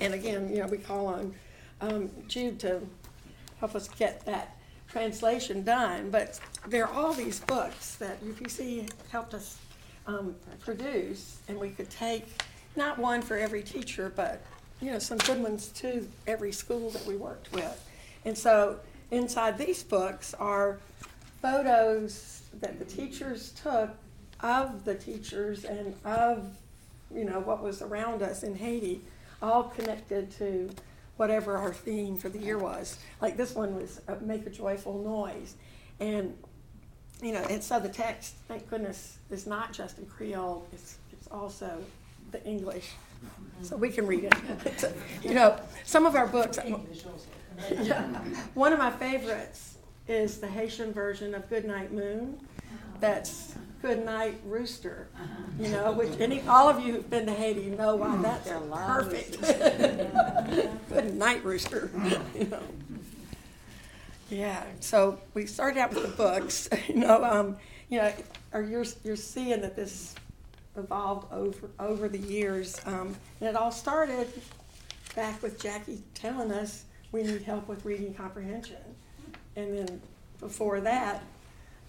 and 0.00 0.14
again, 0.14 0.48
you 0.50 0.60
know, 0.60 0.66
we 0.66 0.78
call 0.78 1.06
on 1.06 1.34
um, 1.80 2.10
Jude 2.28 2.58
to 2.60 2.80
help 3.60 3.74
us 3.74 3.88
get 3.88 4.24
that 4.26 4.56
translation 4.88 5.62
done. 5.62 6.10
But 6.10 6.40
there 6.68 6.86
are 6.86 6.94
all 6.94 7.12
these 7.12 7.40
books 7.40 7.96
that 7.96 8.22
UPC 8.24 8.90
helped 9.10 9.34
us 9.34 9.58
um, 10.06 10.34
produce, 10.60 11.38
and 11.48 11.58
we 11.58 11.70
could 11.70 11.90
take 11.90 12.26
not 12.76 12.98
one 12.98 13.22
for 13.22 13.36
every 13.36 13.62
teacher, 13.62 14.12
but 14.14 14.42
you 14.80 14.90
know 14.90 14.98
some 14.98 15.18
good 15.18 15.42
ones 15.42 15.68
to 15.68 16.06
every 16.26 16.52
school 16.52 16.90
that 16.90 17.04
we 17.06 17.16
worked 17.16 17.52
with. 17.52 17.88
And 18.24 18.36
so 18.36 18.80
inside 19.10 19.58
these 19.58 19.82
books 19.82 20.34
are 20.34 20.78
photos 21.40 22.42
that 22.60 22.78
the 22.78 22.84
teachers 22.84 23.52
took 23.62 23.90
of 24.40 24.84
the 24.84 24.94
teachers 24.94 25.64
and 25.64 25.94
of 26.04 26.50
you 27.14 27.24
know 27.24 27.40
what 27.40 27.62
was 27.62 27.82
around 27.82 28.22
us 28.22 28.42
in 28.42 28.56
Haiti, 28.56 29.00
all 29.44 29.64
connected 29.64 30.30
to 30.38 30.70
whatever 31.16 31.56
our 31.56 31.72
theme 31.72 32.16
for 32.16 32.28
the 32.28 32.38
year 32.38 32.58
was. 32.58 32.98
Like 33.20 33.36
this 33.36 33.54
one 33.54 33.76
was 33.76 34.00
uh, 34.08 34.16
make 34.20 34.46
a 34.46 34.50
joyful 34.50 34.98
noise, 35.02 35.54
and 36.00 36.36
you 37.22 37.32
know, 37.32 37.44
and 37.50 37.62
so 37.62 37.78
the 37.78 37.88
text, 37.88 38.34
thank 38.48 38.68
goodness, 38.68 39.18
is 39.30 39.46
not 39.46 39.72
just 39.72 39.98
in 39.98 40.06
Creole; 40.06 40.66
it's 40.72 40.98
it's 41.12 41.28
also 41.28 41.78
the 42.32 42.44
English, 42.44 42.90
so 43.62 43.76
we 43.76 43.90
can 43.90 44.06
read 44.06 44.24
it. 44.24 44.94
You 45.22 45.34
know, 45.34 45.58
some 45.84 46.06
of 46.06 46.16
our 46.16 46.26
books. 46.26 46.58
Yeah. 47.70 48.02
One 48.54 48.72
of 48.72 48.80
my 48.80 48.90
favorites 48.90 49.76
is 50.08 50.38
the 50.38 50.48
Haitian 50.48 50.92
version 50.92 51.36
of 51.36 51.48
Goodnight 51.48 51.92
Moon. 51.92 52.36
That's 52.98 53.54
Goodnight 53.84 54.40
Rooster. 54.46 55.08
You 55.60 55.68
know, 55.68 55.92
which 55.92 56.18
any 56.18 56.40
all 56.48 56.70
of 56.70 56.80
you 56.80 56.94
who've 56.94 57.10
been 57.10 57.26
to 57.26 57.32
Haiti 57.34 57.66
know 57.66 57.96
why 57.96 58.16
that's 58.16 58.46
There 58.46 58.56
are 58.56 58.62
a 58.62 58.64
lot 58.64 59.00
of 59.02 59.10
perfect. 59.10 60.88
Good 60.88 61.14
night, 61.14 61.44
Rooster. 61.44 61.90
You 62.34 62.46
know. 62.46 62.62
Yeah. 64.30 64.62
So 64.80 65.20
we 65.34 65.44
started 65.44 65.80
out 65.80 65.92
with 65.92 66.02
the 66.02 66.16
books. 66.16 66.66
You 66.88 66.94
know, 66.94 67.22
um, 67.22 67.58
you 67.90 67.98
know, 67.98 68.10
or 68.54 68.62
you're 68.62 68.86
you're 69.04 69.16
seeing 69.16 69.60
that 69.60 69.76
this 69.76 70.14
evolved 70.78 71.30
over 71.30 71.68
over 71.78 72.08
the 72.08 72.18
years, 72.18 72.80
um, 72.86 73.14
and 73.40 73.50
it 73.50 73.54
all 73.54 73.70
started 73.70 74.28
back 75.14 75.42
with 75.42 75.60
Jackie 75.60 76.02
telling 76.14 76.52
us 76.52 76.84
we 77.12 77.22
need 77.22 77.42
help 77.42 77.68
with 77.68 77.84
reading 77.84 78.14
comprehension, 78.14 78.82
and 79.56 79.76
then 79.76 80.00
before 80.40 80.80
that, 80.80 81.22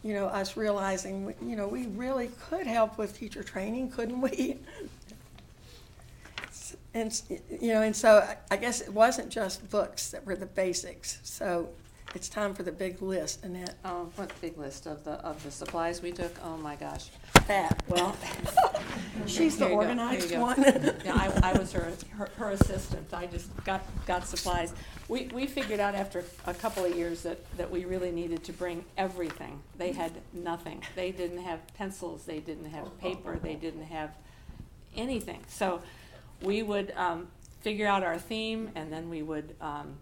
you 0.05 0.13
know, 0.13 0.27
us 0.27 0.55
realizing, 0.55 1.33
you 1.41 1.55
know, 1.55 1.67
we 1.67 1.87
really 1.87 2.29
could 2.47 2.67
help 2.67 2.99
with 2.99 3.17
teacher 3.17 3.41
training, 3.41 3.89
couldn't 3.89 4.21
we? 4.21 4.59
And, 6.93 7.19
you 7.59 7.73
know, 7.73 7.81
and 7.81 7.95
so 7.95 8.25
I- 8.51 8.55
guess 8.57 8.81
it 8.81 8.93
wasn't 8.93 9.29
just 9.29 9.67
books 9.71 10.11
that 10.11 10.23
were 10.23 10.35
the 10.35 10.45
basics. 10.45 11.19
So 11.23 11.69
it's 12.13 12.29
time 12.29 12.53
for 12.53 12.61
the 12.61 12.71
big 12.71 13.01
list, 13.01 13.43
Annette. 13.43 13.73
Oh, 13.83 14.11
what 14.15 14.31
big 14.41 14.57
list 14.59 14.85
of 14.85 15.03
the, 15.03 15.13
of 15.13 15.43
the 15.43 15.49
supplies 15.49 16.03
we 16.03 16.11
took? 16.11 16.33
Oh, 16.43 16.55
my 16.55 16.75
gosh. 16.75 17.09
That, 17.47 17.83
Well, 17.87 18.15
she's 19.27 19.57
the 19.57 19.65
Here 19.65 19.73
you 19.73 19.75
go, 19.75 19.81
organized 19.81 20.31
you 20.31 20.37
go. 20.37 20.41
one. 20.41 20.61
Yeah, 21.05 21.13
I, 21.15 21.51
I 21.51 21.57
was 21.57 21.71
her, 21.73 21.91
her, 22.17 22.29
her 22.37 22.49
assistant, 22.51 23.13
I 23.13 23.27
just 23.27 23.55
got, 23.63 23.83
got 24.07 24.27
supplies. 24.27 24.73
We, 25.07 25.29
we 25.33 25.45
figured 25.45 25.79
out 25.79 25.93
after 25.93 26.23
a 26.47 26.53
couple 26.53 26.83
of 26.85 26.95
years 26.95 27.21
that, 27.21 27.39
that 27.57 27.69
we 27.69 27.85
really 27.85 28.11
needed 28.11 28.43
to 28.45 28.53
bring 28.53 28.83
everything. 28.97 29.61
They 29.77 29.91
had 29.91 30.13
nothing. 30.33 30.81
They 30.95 31.11
didn't 31.11 31.43
have 31.43 31.59
pencils, 31.75 32.23
they 32.25 32.39
didn't 32.39 32.71
have 32.71 32.97
paper, 32.99 33.37
they 33.41 33.55
didn't 33.55 33.85
have 33.85 34.11
anything. 34.95 35.41
So 35.47 35.81
we 36.41 36.63
would, 36.63 36.93
um, 36.95 37.27
figure 37.61 37.87
out 37.87 38.03
our 38.03 38.17
theme, 38.17 38.71
and 38.75 38.91
then 38.91 39.09
we 39.09 39.21
would, 39.21 39.55
um, 39.61 39.97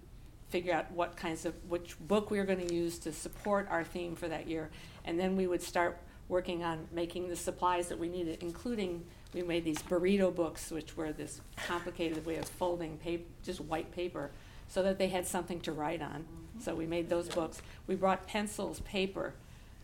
figure 0.50 0.73
out 0.73 0.89
what 0.91 1.17
kinds 1.17 1.45
of, 1.45 1.53
which 1.67 1.97
book 2.07 2.29
we 2.29 2.38
were 2.38 2.45
gonna 2.45 2.63
use 2.63 3.00
to 3.00 3.12
support 3.12 3.67
our 3.69 3.83
theme 3.83 4.15
for 4.15 4.27
that 4.29 4.47
year. 4.47 4.69
And 5.03 5.19
then 5.19 5.36
we 5.36 5.47
would 5.47 5.62
start 5.62 5.97
working 6.34 6.63
on 6.63 6.88
making 6.91 7.30
the 7.30 7.36
supplies 7.36 7.88
that 7.88 8.00
we 8.00 8.10
needed, 8.10 8.39
including, 8.41 9.06
we 9.36 9.43
made 9.43 9.63
these 9.63 9.84
burrito 9.84 10.34
books, 10.34 10.72
which 10.72 10.98
were 10.98 11.13
this 11.13 11.41
complicated 11.67 12.26
way 12.26 12.38
of 12.38 12.46
folding 12.46 12.98
paper, 12.98 13.24
just 13.43 13.62
white 13.62 13.91
paper, 13.91 14.32
so 14.67 14.82
that 14.82 14.98
they 14.98 15.10
had 15.10 15.28
something 15.28 15.60
to 15.62 15.72
write 15.72 16.02
on. 16.02 16.26
So 16.60 16.74
we 16.74 16.88
made 16.88 17.08
those 17.08 17.30
books. 17.30 17.62
We 17.86 17.93
brought 17.93 18.26
pencils, 18.26 18.80
paper, 18.80 19.36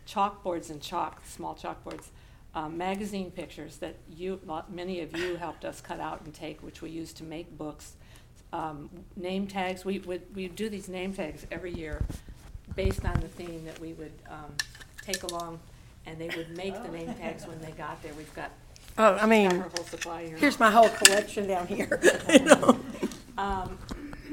chalkboards 0.08 0.72
and 0.72 0.82
chalk, 0.82 1.22
small 1.24 1.54
chalkboards, 1.54 2.08
um, 2.56 2.76
magazine 2.76 3.30
pictures 3.30 3.78
that 3.78 3.98
you, 4.10 4.40
many 4.70 5.02
of 5.02 5.16
you 5.16 5.36
helped 5.36 5.64
us 5.66 5.82
cut 5.82 6.00
out 6.00 6.22
and 6.26 6.34
take, 6.34 6.64
which 6.64 6.82
we 6.82 6.90
used 6.90 7.16
to 7.18 7.24
make 7.24 7.56
books. 7.60 7.94
Um, 8.52 8.90
name 9.16 9.46
tags, 9.46 9.86
we 9.86 10.00
would, 10.00 10.24
we 10.36 10.48
do 10.48 10.68
these 10.68 10.90
name 10.90 11.14
tags 11.14 11.46
every 11.52 11.74
year 11.76 12.04
based 12.76 13.06
on 13.06 13.20
the 13.20 13.28
theme 13.28 13.66
that 13.66 13.80
we 13.80 13.94
would, 13.94 14.14
um, 14.28 14.56
take 15.04 15.22
along, 15.24 15.60
and 16.10 16.20
they 16.20 16.36
would 16.36 16.56
make 16.58 16.74
the 16.84 16.90
name 16.90 17.14
tags 17.16 17.46
when 17.48 17.60
they 17.62 17.72
got 17.72 18.02
there. 18.02 18.14
We've 18.16 18.34
got, 18.34 18.52
Oh, 18.98 19.14
I 19.14 19.20
got 19.20 19.30
mean, 19.30 19.52
her 19.52 19.70
whole 19.76 19.86
supply 19.86 20.28
here. 20.28 20.38
here's 20.38 20.60
my 20.60 20.72
whole 20.72 20.90
collection 20.90 21.48
down 21.48 21.68
here. 21.68 22.00
you 22.30 22.40
know. 22.40 22.80
Um, 23.38 23.78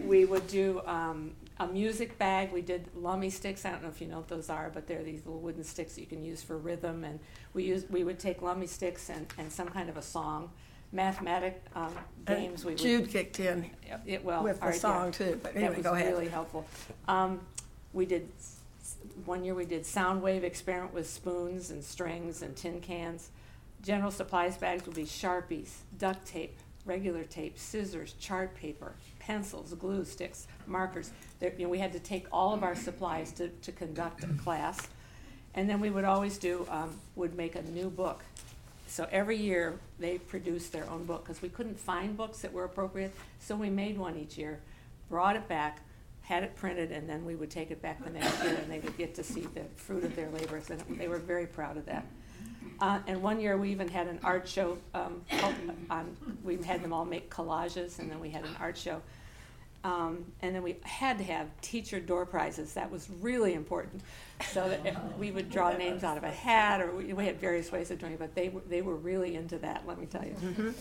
we 0.05 0.25
would 0.25 0.47
do 0.49 0.81
um, 0.87 1.33
a 1.61 1.67
music 1.67 2.19
bag. 2.19 2.53
We 2.53 2.63
did 2.63 2.89
lummi 2.97 3.31
sticks. 3.31 3.65
I 3.65 3.71
don't 3.71 3.83
know 3.83 3.89
if 3.89 4.01
you 4.01 4.07
know 4.09 4.17
what 4.19 4.29
those 4.29 4.51
are, 4.51 4.71
but 4.73 4.87
they're 4.87 5.03
these 5.03 5.25
little 5.27 5.41
wooden 5.41 5.65
sticks 5.65 5.95
that 5.95 6.01
you 6.01 6.07
can 6.07 6.25
use 6.25 6.43
for 6.43 6.57
rhythm. 6.57 7.05
And 7.05 7.21
we 7.55 7.65
use 7.65 7.85
we 7.91 8.03
would 8.05 8.19
take 8.19 8.41
lummi 8.41 8.69
sticks 8.69 9.09
and, 9.11 9.27
and 9.39 9.53
some 9.53 9.69
kind 9.69 9.89
of 9.89 9.97
a 9.97 10.03
song. 10.03 10.51
Mathematic 10.93 11.63
um, 11.75 11.93
games. 12.27 12.65
We 12.65 12.73
would, 12.73 12.79
Jude 12.79 13.11
kicked 13.11 13.41
in 13.41 13.71
it 14.07 14.25
well 14.25 14.43
with 14.45 14.55
all 14.57 14.61
the 14.61 14.67
right, 14.67 14.75
yeah. 14.75 14.81
song 14.81 15.13
too, 15.13 15.39
but 15.43 15.55
That 15.55 15.75
was 15.77 15.85
go 15.85 15.95
ahead. 15.95 16.13
really 16.13 16.29
helpful. 16.29 16.65
Um, 17.09 17.41
we 17.93 18.07
did 18.07 18.29
one 19.25 19.45
year. 19.45 19.55
We 19.55 19.65
did 19.65 19.87
sound 19.87 20.23
wave 20.23 20.45
experiment 20.45 20.95
with 20.95 21.09
spoons 21.09 21.71
and 21.71 21.83
strings 21.83 22.43
and 22.43 22.57
tin 22.57 22.81
cans. 22.81 23.31
General 23.83 24.11
supplies 24.11 24.57
bags 24.57 24.85
would 24.87 24.97
be 24.97 25.05
sharpies, 25.05 25.71
duct 25.99 26.27
tape, 26.27 26.59
regular 26.85 27.25
tape, 27.25 27.59
scissors, 27.59 28.15
chart 28.15 28.55
paper, 28.55 28.95
pencils, 29.19 29.73
glue 29.75 30.05
sticks, 30.05 30.47
markers. 30.67 31.11
There, 31.41 31.53
you 31.57 31.65
know, 31.65 31.71
we 31.71 31.79
had 31.79 31.93
to 31.93 31.99
take 31.99 32.27
all 32.33 32.55
of 32.55 32.63
our 32.63 32.75
supplies 32.75 33.33
to, 33.33 33.49
to 33.49 33.73
conduct 33.73 34.25
a 34.25 34.29
class, 34.43 34.89
and 35.55 35.69
then 35.69 35.81
we 35.81 35.91
would 35.91 36.05
always 36.05 36.39
do 36.39 36.67
um, 36.71 36.99
would 37.17 37.37
make 37.37 37.55
a 37.55 37.63
new 37.63 37.91
book. 37.91 38.25
So 38.87 39.09
every 39.11 39.37
year 39.37 39.79
they 39.99 40.19
produced 40.19 40.73
their 40.73 40.89
own 40.89 41.05
book 41.05 41.25
because 41.25 41.43
we 41.43 41.49
couldn't 41.49 41.79
find 41.79 42.17
books 42.17 42.39
that 42.41 42.53
were 42.53 42.65
appropriate. 42.65 43.13
So 43.41 43.57
we 43.57 43.69
made 43.69 43.99
one 43.99 44.17
each 44.17 44.39
year, 44.39 44.61
brought 45.11 45.37
it 45.37 45.49
back, 45.49 45.81
had 46.27 46.43
it 46.43 46.57
printed, 46.57 46.91
and 46.91 47.09
then 47.09 47.25
we 47.25 47.37
would 47.37 47.51
take 47.51 47.71
it 47.71 47.81
back 47.81 48.03
the 48.03 48.11
next 48.11 48.43
year 48.43 48.57
and 48.61 48.69
they 48.69 48.81
would 48.81 48.97
get 48.99 49.15
to 49.15 49.23
see 49.23 49.43
the 49.55 49.63
fruit 49.77 50.03
of 50.03 50.17
their 50.17 50.29
labors. 50.31 50.71
And 50.71 50.81
they 50.99 51.07
were 51.07 51.19
very 51.19 51.47
proud 51.47 51.77
of 51.77 51.87
that. 51.87 52.05
Uh, 52.81 52.99
and 53.07 53.23
one 53.23 53.39
year 53.41 53.57
we 53.57 53.71
even 53.71 53.87
had 53.87 54.09
an 54.09 54.19
art 54.25 54.49
show. 54.49 54.77
Um, 54.93 55.23
on, 55.89 56.17
we 56.43 56.57
had 56.57 56.83
them 56.83 56.93
all 56.93 57.05
make 57.05 57.31
collages, 57.31 58.01
and 58.01 58.11
then 58.11 58.19
we 58.19 58.29
had 58.29 58.43
an 58.43 58.57
art 58.59 58.77
show. 58.77 59.01
Um, 59.85 60.25
and 60.43 60.53
then 60.53 60.65
we 60.65 60.75
had 60.83 61.17
to 61.19 61.25
have 61.25 61.47
teacher 61.61 62.01
door 62.01 62.27
prizes. 62.27 62.75
That 62.75 62.91
was 62.91 63.09
really 63.21 63.55
important. 63.55 64.03
So 64.51 64.69
that 64.69 65.17
we 65.17 65.31
would 65.31 65.49
draw 65.49 65.73
names 65.77 66.03
out 66.03 66.19
of 66.19 66.25
a 66.25 66.31
hat, 66.31 66.81
or 66.81 66.91
we, 66.91 67.13
we 67.13 67.25
had 67.25 67.41
various 67.41 67.71
ways 67.71 67.93
of 67.93 68.01
doing 68.01 68.15
it. 68.15 68.19
But 68.19 68.35
they 68.35 68.49
they 68.69 68.83
were 68.83 68.97
really 68.97 69.37
into 69.37 69.59
that. 69.59 69.85
Let 69.87 70.01
me 70.01 70.07
tell 70.07 70.25
you. 70.25 70.75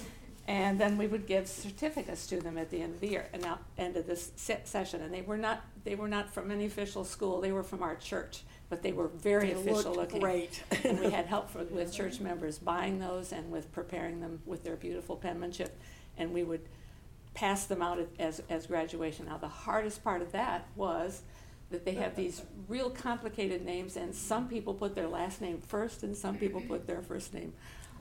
And 0.47 0.79
then 0.79 0.97
we 0.97 1.07
would 1.07 1.25
give 1.25 1.47
certificates 1.47 2.27
to 2.27 2.39
them 2.39 2.57
at 2.57 2.69
the 2.69 2.79
end 2.81 2.93
of 2.93 2.99
the 3.01 3.07
year, 3.07 3.25
and 3.33 3.41
now 3.41 3.59
end 3.79 3.97
of 3.97 4.05
this 4.05 4.31
se- 4.35 4.61
session. 4.65 5.01
And 5.01 5.11
they 5.13 5.23
were 5.23 5.37
not 5.37 5.63
they 5.83 5.95
were 5.95 6.07
not 6.07 6.31
from 6.33 6.51
any 6.51 6.65
official 6.65 7.03
school. 7.03 7.41
They 7.41 7.51
were 7.51 7.63
from 7.63 7.81
our 7.81 7.95
church, 7.95 8.43
but 8.69 8.83
they 8.83 8.91
were 8.91 9.07
very 9.07 9.47
They 9.53 9.59
official 9.59 9.93
looked 9.93 10.13
looking. 10.13 10.19
great. 10.21 10.63
and 10.83 10.99
we 10.99 11.09
had 11.09 11.25
help 11.25 11.49
for, 11.51 11.63
with 11.63 11.91
church 11.91 12.19
members 12.19 12.59
buying 12.59 12.99
those 12.99 13.31
and 13.31 13.51
with 13.51 13.71
preparing 13.71 14.19
them 14.21 14.41
with 14.45 14.63
their 14.63 14.75
beautiful 14.75 15.15
penmanship, 15.15 15.79
and 16.17 16.31
we 16.31 16.43
would 16.43 16.61
pass 17.33 17.65
them 17.65 17.81
out 17.81 17.99
as 18.19 18.41
as 18.47 18.67
graduation. 18.67 19.25
Now 19.25 19.37
the 19.37 19.47
hardest 19.47 20.03
part 20.03 20.21
of 20.21 20.31
that 20.33 20.67
was 20.75 21.23
that 21.75 21.85
they 21.85 21.95
have 21.95 22.15
these 22.15 22.41
real 22.67 22.89
complicated 22.89 23.63
names, 23.65 23.97
and 23.97 24.15
some 24.15 24.47
people 24.47 24.73
put 24.73 24.95
their 24.95 25.07
last 25.07 25.41
name 25.41 25.59
first, 25.67 26.03
and 26.03 26.15
some 26.15 26.37
people 26.37 26.61
put 26.61 26.87
their 26.87 27.01
first 27.01 27.33
name. 27.33 27.53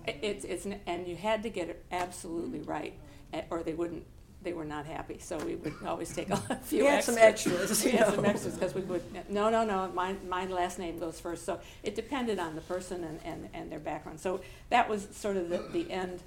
It's 0.06 0.44
it's 0.44 0.66
and 0.86 1.06
you 1.08 1.16
had 1.16 1.42
to 1.42 1.50
get 1.50 1.68
it 1.68 1.84
absolutely 1.90 2.60
right, 2.60 2.94
eh, 3.32 3.42
or 3.50 3.62
they 3.62 3.74
wouldn't. 3.74 4.04
They 4.42 4.52
were 4.52 4.66
not 4.66 4.84
happy, 4.84 5.18
so 5.18 5.38
we 5.38 5.56
would 5.56 5.72
always 5.86 6.14
take 6.14 6.28
a 6.30 6.36
few 6.62 6.84
We 6.84 6.90
had 6.90 7.02
some 7.02 7.16
extras. 7.18 7.70
extras, 7.70 7.84
We 7.84 7.90
had 7.92 8.14
some 8.14 8.24
extras 8.26 8.54
because 8.54 8.74
we 8.74 8.82
would. 8.82 9.02
No, 9.30 9.48
no, 9.50 9.64
no. 9.64 9.90
My 9.94 10.14
my 10.28 10.44
last 10.46 10.78
name 10.78 10.98
goes 10.98 11.18
first, 11.18 11.44
so 11.46 11.58
it 11.82 11.94
depended 11.94 12.38
on 12.38 12.54
the 12.54 12.60
person 12.60 13.02
and, 13.04 13.18
and, 13.24 13.48
and 13.54 13.72
their 13.72 13.78
background. 13.80 14.20
So 14.20 14.40
that 14.70 14.88
was 14.88 15.08
sort 15.12 15.36
of 15.38 15.48
the 15.48 15.58
the 15.72 15.90
end. 15.90 16.20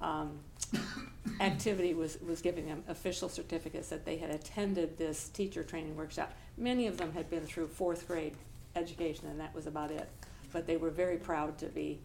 Um, 0.00 0.38
activity 1.40 1.94
was, 1.94 2.18
was 2.26 2.40
giving 2.40 2.66
them 2.66 2.82
official 2.88 3.28
certificates 3.28 3.88
that 3.88 4.04
they 4.04 4.16
had 4.16 4.30
attended 4.30 4.98
this 4.98 5.28
teacher 5.28 5.62
training 5.62 5.96
workshop. 5.96 6.32
Many 6.56 6.86
of 6.86 6.96
them 6.96 7.12
had 7.12 7.30
been 7.30 7.44
through 7.44 7.68
fourth 7.68 8.06
grade 8.06 8.34
education, 8.76 9.26
and 9.28 9.40
that 9.40 9.54
was 9.54 9.66
about 9.66 9.90
it. 9.90 10.08
but 10.52 10.66
they 10.66 10.76
were 10.76 10.90
very 10.90 11.16
proud 11.16 11.58
to 11.58 11.66
be 11.66 11.98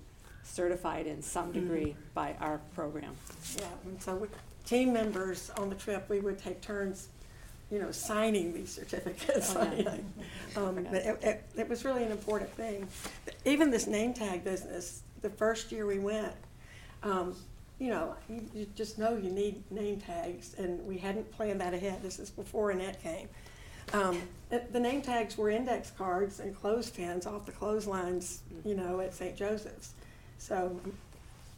certified 0.44 1.08
in 1.08 1.22
some 1.22 1.52
degree 1.52 1.96
by 2.14 2.36
our 2.40 2.60
program. 2.76 3.16
Yeah, 3.58 3.66
and 3.86 4.02
so 4.02 4.16
we, 4.16 4.28
team 4.66 4.94
members 4.94 5.50
on 5.58 5.70
the 5.70 5.76
trip, 5.76 6.08
we 6.10 6.20
would 6.20 6.38
take 6.38 6.62
turns, 6.62 7.10
you 7.72 7.80
know, 7.80 7.92
signing 7.92 8.54
these 8.54 8.72
certificates. 8.72 9.56
Oh, 9.56 9.72
yeah. 9.76 9.96
Um, 10.56 10.88
but 10.90 11.02
it, 11.02 11.20
it, 11.22 11.44
it 11.58 11.70
was 11.70 11.84
really 11.84 12.06
an 12.06 12.12
important 12.12 12.50
thing. 12.52 12.88
Even 13.44 13.72
this 13.72 13.88
name 13.88 14.14
tag 14.14 14.46
business, 14.46 15.02
the 15.22 15.30
first 15.30 15.70
year 15.70 15.86
we 15.86 16.00
went, 16.00 16.32
um, 17.04 17.36
you 17.80 17.90
know, 17.90 18.16
you, 18.30 18.42
you 18.54 18.68
just 18.76 18.98
know 18.98 19.18
you 19.18 19.30
need 19.30 19.70
name 19.72 20.00
tags, 20.00 20.56
and 20.58 20.86
we 20.86 20.98
hadn't 20.98 21.32
planned 21.32 21.62
that 21.62 21.74
ahead. 21.74 22.02
This 22.02 22.20
is 22.20 22.30
before 22.30 22.72
Annette 22.72 23.02
came. 23.02 23.28
Um, 23.94 24.22
the 24.50 24.80
name 24.80 25.02
tags 25.02 25.38
were 25.38 25.50
index 25.50 25.92
cards 25.92 26.40
and 26.40 26.56
clothespins 26.56 27.28
off 27.28 27.46
the 27.46 27.52
clotheslines, 27.52 28.42
you 28.64 28.76
know, 28.76 29.00
at 29.00 29.14
St. 29.14 29.36
Joseph's. 29.36 29.94
So 30.38 30.80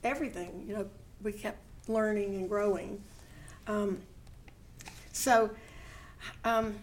everything, 0.04 0.66
you 0.68 0.76
know, 0.76 0.88
we 1.24 1.32
kept 1.32 1.60
learning 1.88 2.36
and 2.36 2.50
growing. 2.50 3.02
Um, 3.68 4.00
so 5.14 5.50
um, 6.44 6.76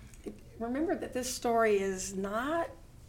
remember 0.59 0.94
that 0.94 1.12
this 1.12 1.33
story 1.33 1.79
is 1.79 2.14
not 2.14 2.68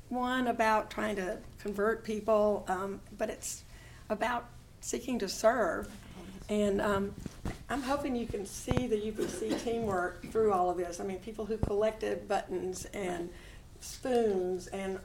one 0.10 0.48
about 0.48 0.92
trying 0.92 1.16
to 1.16 1.38
convert 1.60 2.04
people, 2.04 2.66
um, 2.68 3.02
but 3.18 3.30
it's 3.30 3.64
about 4.10 4.50
seeking 4.82 5.20
to 5.20 5.30
serve. 5.30 5.90
And 6.50 6.80
um, 6.82 7.14
I'm 7.70 7.82
hoping 7.82 8.16
you 8.16 8.28
can 8.28 8.46
see 8.46 8.88
the 8.88 8.98
UPC 8.98 9.64
teamwork 9.64 10.26
through 10.32 10.54
all 10.54 10.70
of 10.70 10.78
this. 10.78 11.00
I 11.00 11.04
mean, 11.04 11.20
people 11.20 11.46
who 11.46 11.58
collected 11.58 12.28
buttons 12.28 12.86
and 12.94 13.30
spoons 13.80 14.68
and 14.68 15.00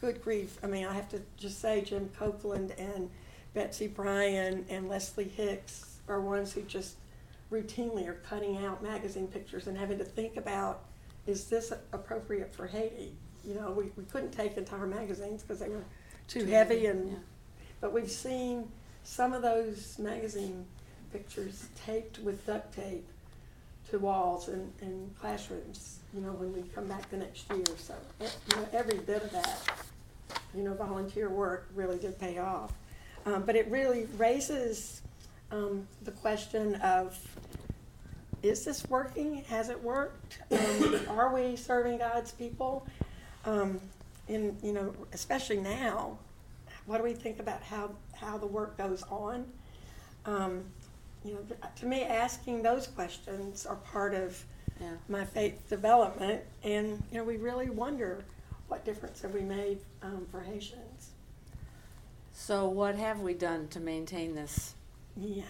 good 0.00 0.22
grief. 0.22 0.58
I 0.62 0.66
mean, 0.66 0.86
I 0.86 0.94
have 0.94 1.08
to 1.10 1.20
just 1.36 1.60
say 1.60 1.82
Jim 1.82 2.08
Copeland 2.18 2.72
and 2.78 3.10
Betsy 3.54 3.86
Bryan 3.86 4.64
and 4.68 4.88
Leslie 4.88 5.28
Hicks 5.28 5.98
are 6.08 6.20
ones 6.20 6.52
who 6.52 6.62
just 6.62 6.96
routinely 7.52 8.06
are 8.06 8.14
cutting 8.28 8.64
out 8.64 8.82
magazine 8.82 9.26
pictures 9.26 9.66
and 9.66 9.76
having 9.76 9.98
to 9.98 10.04
think 10.04 10.36
about 10.36 10.84
is 11.26 11.44
this 11.44 11.72
appropriate 11.92 12.54
for 12.54 12.66
Haiti? 12.66 13.12
You 13.44 13.54
know, 13.54 13.70
we, 13.70 13.84
we 13.96 14.04
couldn't 14.04 14.32
take 14.32 14.56
entire 14.56 14.86
magazines 14.86 15.42
because 15.42 15.58
they 15.60 15.68
were 15.68 15.84
too 16.26 16.44
heavy 16.46 16.86
and 16.86 17.10
Yeah. 17.10 17.16
but 17.80 17.92
we've 17.92 18.10
seen 18.10 18.68
some 19.04 19.32
of 19.32 19.42
those 19.42 19.98
magazine 19.98 20.66
pictures 21.12 21.68
taped 21.84 22.18
with 22.20 22.44
duct 22.46 22.74
tape 22.74 23.06
to 23.90 23.98
walls 23.98 24.48
and, 24.48 24.72
and 24.80 25.18
classrooms, 25.18 26.00
you 26.14 26.20
know, 26.20 26.32
when 26.32 26.52
we 26.52 26.62
come 26.74 26.86
back 26.86 27.08
the 27.10 27.16
next 27.16 27.50
year. 27.50 27.64
So, 27.76 27.94
you 28.20 28.56
know, 28.56 28.68
every 28.72 28.98
bit 28.98 29.22
of 29.22 29.30
that, 29.32 29.78
you 30.54 30.62
know, 30.62 30.74
volunteer 30.74 31.30
work 31.30 31.68
really 31.74 31.98
did 31.98 32.18
pay 32.18 32.38
off. 32.38 32.72
Um, 33.26 33.42
but 33.44 33.56
it 33.56 33.70
really 33.70 34.06
raises 34.16 35.02
um, 35.50 35.86
the 36.02 36.12
question 36.12 36.74
of 36.76 37.18
is 38.42 38.64
this 38.64 38.88
working? 38.88 39.42
Has 39.48 39.68
it 39.68 39.82
worked? 39.82 40.38
Um, 40.52 41.00
are 41.08 41.34
we 41.34 41.56
serving 41.56 41.98
God's 41.98 42.30
people? 42.30 42.86
Um, 43.44 43.80
in, 44.28 44.56
you 44.62 44.72
know, 44.72 44.94
especially 45.12 45.56
now, 45.56 46.18
what 46.86 46.98
do 46.98 47.04
we 47.04 47.14
think 47.14 47.40
about 47.40 47.62
how, 47.62 47.90
how 48.14 48.38
the 48.38 48.46
work 48.46 48.76
goes 48.78 49.02
on? 49.10 49.44
Um, 50.24 50.64
you 51.24 51.34
know, 51.34 51.40
to 51.76 51.86
me, 51.86 52.02
asking 52.04 52.62
those 52.62 52.86
questions 52.86 53.66
are 53.66 53.76
part 53.76 54.14
of 54.14 54.44
Yeah. 54.80 54.92
my 55.08 55.24
faith 55.24 55.68
development, 55.68 56.42
and 56.62 57.02
you 57.10 57.18
know, 57.18 57.24
we 57.24 57.36
really 57.36 57.68
wonder 57.70 58.24
what 58.68 58.84
difference 58.84 59.22
have 59.22 59.34
we 59.34 59.40
made 59.40 59.80
um, 60.02 60.26
for 60.30 60.40
Haitians. 60.40 61.10
So 62.32 62.68
what 62.68 62.94
have 62.94 63.20
we 63.20 63.34
done 63.34 63.66
to 63.68 63.80
maintain 63.80 64.34
this, 64.34 64.74
Yeah. 65.16 65.42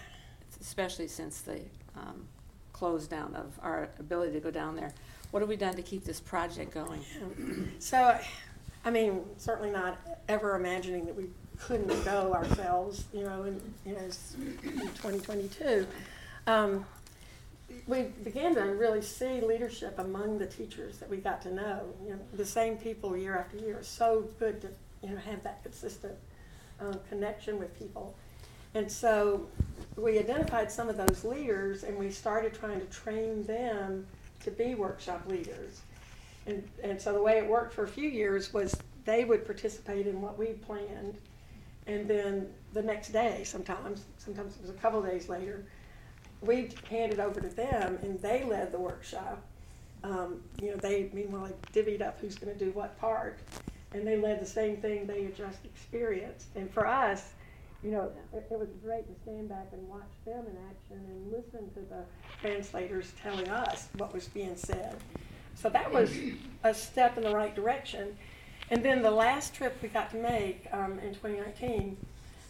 especially 0.59 1.07
since 1.07 1.41
the 1.41 1.61
um, 1.95 2.27
close 2.73 3.07
down 3.07 3.35
of 3.35 3.59
our 3.61 3.89
ability 3.99 4.33
to 4.33 4.39
go 4.39 4.49
down 4.51 4.75
there? 4.75 4.93
What 5.31 5.41
have 5.41 5.49
we 5.49 5.57
done 5.57 5.75
to 5.75 5.83
keep 5.83 6.03
this 6.05 6.19
project 6.19 6.73
going? 6.73 7.03
So, 7.77 8.17
I 8.83 8.89
mean, 8.89 9.23
certainly 9.37 9.69
not 9.69 9.99
ever 10.27 10.55
imagining 10.55 11.05
that 11.05 11.15
we 11.15 11.25
couldn't 11.59 12.05
go 12.05 12.33
ourselves, 12.33 13.05
you 13.13 13.23
know, 13.23 13.43
in, 13.43 13.61
you 13.85 13.93
know, 13.93 13.99
in 13.99 14.09
2022. 14.09 15.85
Um, 16.47 16.85
we 17.85 18.03
began 18.23 18.55
to 18.55 18.61
really 18.61 19.01
see 19.01 19.41
leadership 19.41 19.99
among 19.99 20.39
the 20.39 20.47
teachers 20.47 20.97
that 20.97 21.09
we 21.09 21.17
got 21.17 21.41
to 21.43 21.53
know. 21.53 21.81
You 22.03 22.11
know, 22.11 22.19
the 22.33 22.45
same 22.45 22.77
people 22.77 23.15
year 23.15 23.37
after 23.37 23.57
year. 23.57 23.79
So 23.81 24.27
good 24.39 24.61
to, 24.61 24.69
you 25.03 25.13
know, 25.13 25.17
have 25.17 25.43
that 25.43 25.61
consistent 25.63 26.15
uh, 26.81 26.93
connection 27.09 27.59
with 27.59 27.77
people. 27.77 28.15
And 28.73 28.91
so 28.91 29.47
we 29.95 30.19
identified 30.19 30.71
some 30.71 30.89
of 30.89 30.97
those 30.97 31.23
leaders 31.23 31.83
and 31.83 31.97
we 31.97 32.11
started 32.11 32.53
trying 32.53 32.79
to 32.79 32.85
train 32.87 33.43
them 33.43 34.05
to 34.41 34.51
be 34.51 34.75
workshop 34.75 35.23
leaders. 35.27 35.81
And, 36.45 36.67
and 36.83 37.01
so 37.01 37.13
the 37.13 37.21
way 37.21 37.37
it 37.37 37.47
worked 37.47 37.73
for 37.73 37.83
a 37.83 37.87
few 37.87 38.09
years 38.09 38.53
was 38.53 38.75
they 39.05 39.25
would 39.25 39.45
participate 39.45 40.07
in 40.07 40.21
what 40.21 40.37
we 40.37 40.47
planned. 40.47 41.17
And 41.89 42.07
then 42.07 42.47
the 42.73 42.83
next 42.83 43.09
day, 43.09 43.41
sometimes, 43.43 44.03
sometimes 44.17 44.55
it 44.55 44.61
was 44.61 44.69
a 44.69 44.73
couple 44.73 45.01
days 45.01 45.27
later, 45.27 45.65
we 46.41 46.69
handed 46.87 47.19
over 47.19 47.41
to 47.41 47.47
them 47.47 47.97
and 48.03 48.21
they 48.21 48.43
led 48.43 48.71
the 48.71 48.77
workshop. 48.77 49.41
Um, 50.03 50.41
you 50.61 50.69
know, 50.69 50.77
they, 50.77 51.09
meanwhile, 51.13 51.49
divvied 51.73 52.03
up 52.03 52.19
who's 52.21 52.35
going 52.35 52.55
to 52.55 52.63
do 52.63 52.69
what 52.71 52.97
part. 52.99 53.39
And 53.91 54.05
they 54.05 54.17
led 54.17 54.39
the 54.39 54.45
same 54.45 54.77
thing 54.77 55.07
they 55.07 55.23
had 55.23 55.35
just 55.35 55.65
experienced. 55.65 56.49
And 56.55 56.71
for 56.71 56.85
us, 56.85 57.31
you 57.83 57.89
know, 57.89 58.11
it, 58.33 58.45
it 58.51 58.59
was 58.59 58.69
great 58.83 59.07
to 59.07 59.21
stand 59.23 59.49
back 59.49 59.69
and 59.73 59.89
watch 59.89 60.11
them 60.25 60.45
in 60.45 60.57
action 60.69 61.03
and 61.07 61.31
listen 61.31 61.71
to 61.73 61.79
the 61.89 62.03
translators 62.39 63.13
telling 63.23 63.49
us 63.49 63.89
what 63.97 64.13
was 64.13 64.27
being 64.27 64.55
said. 64.55 64.95
So 65.55 65.69
that 65.69 65.91
was 65.91 66.15
a 66.63 66.73
step 66.73 67.17
in 67.17 67.23
the 67.23 67.33
right 67.33 67.55
direction. 67.55 68.15
And 68.71 68.83
then 68.83 69.01
the 69.01 69.11
last 69.11 69.55
trip 69.55 69.77
we 69.81 69.89
got 69.89 70.11
to 70.11 70.17
make 70.17 70.67
um, 70.71 70.99
in 70.99 71.13
2019, 71.13 71.97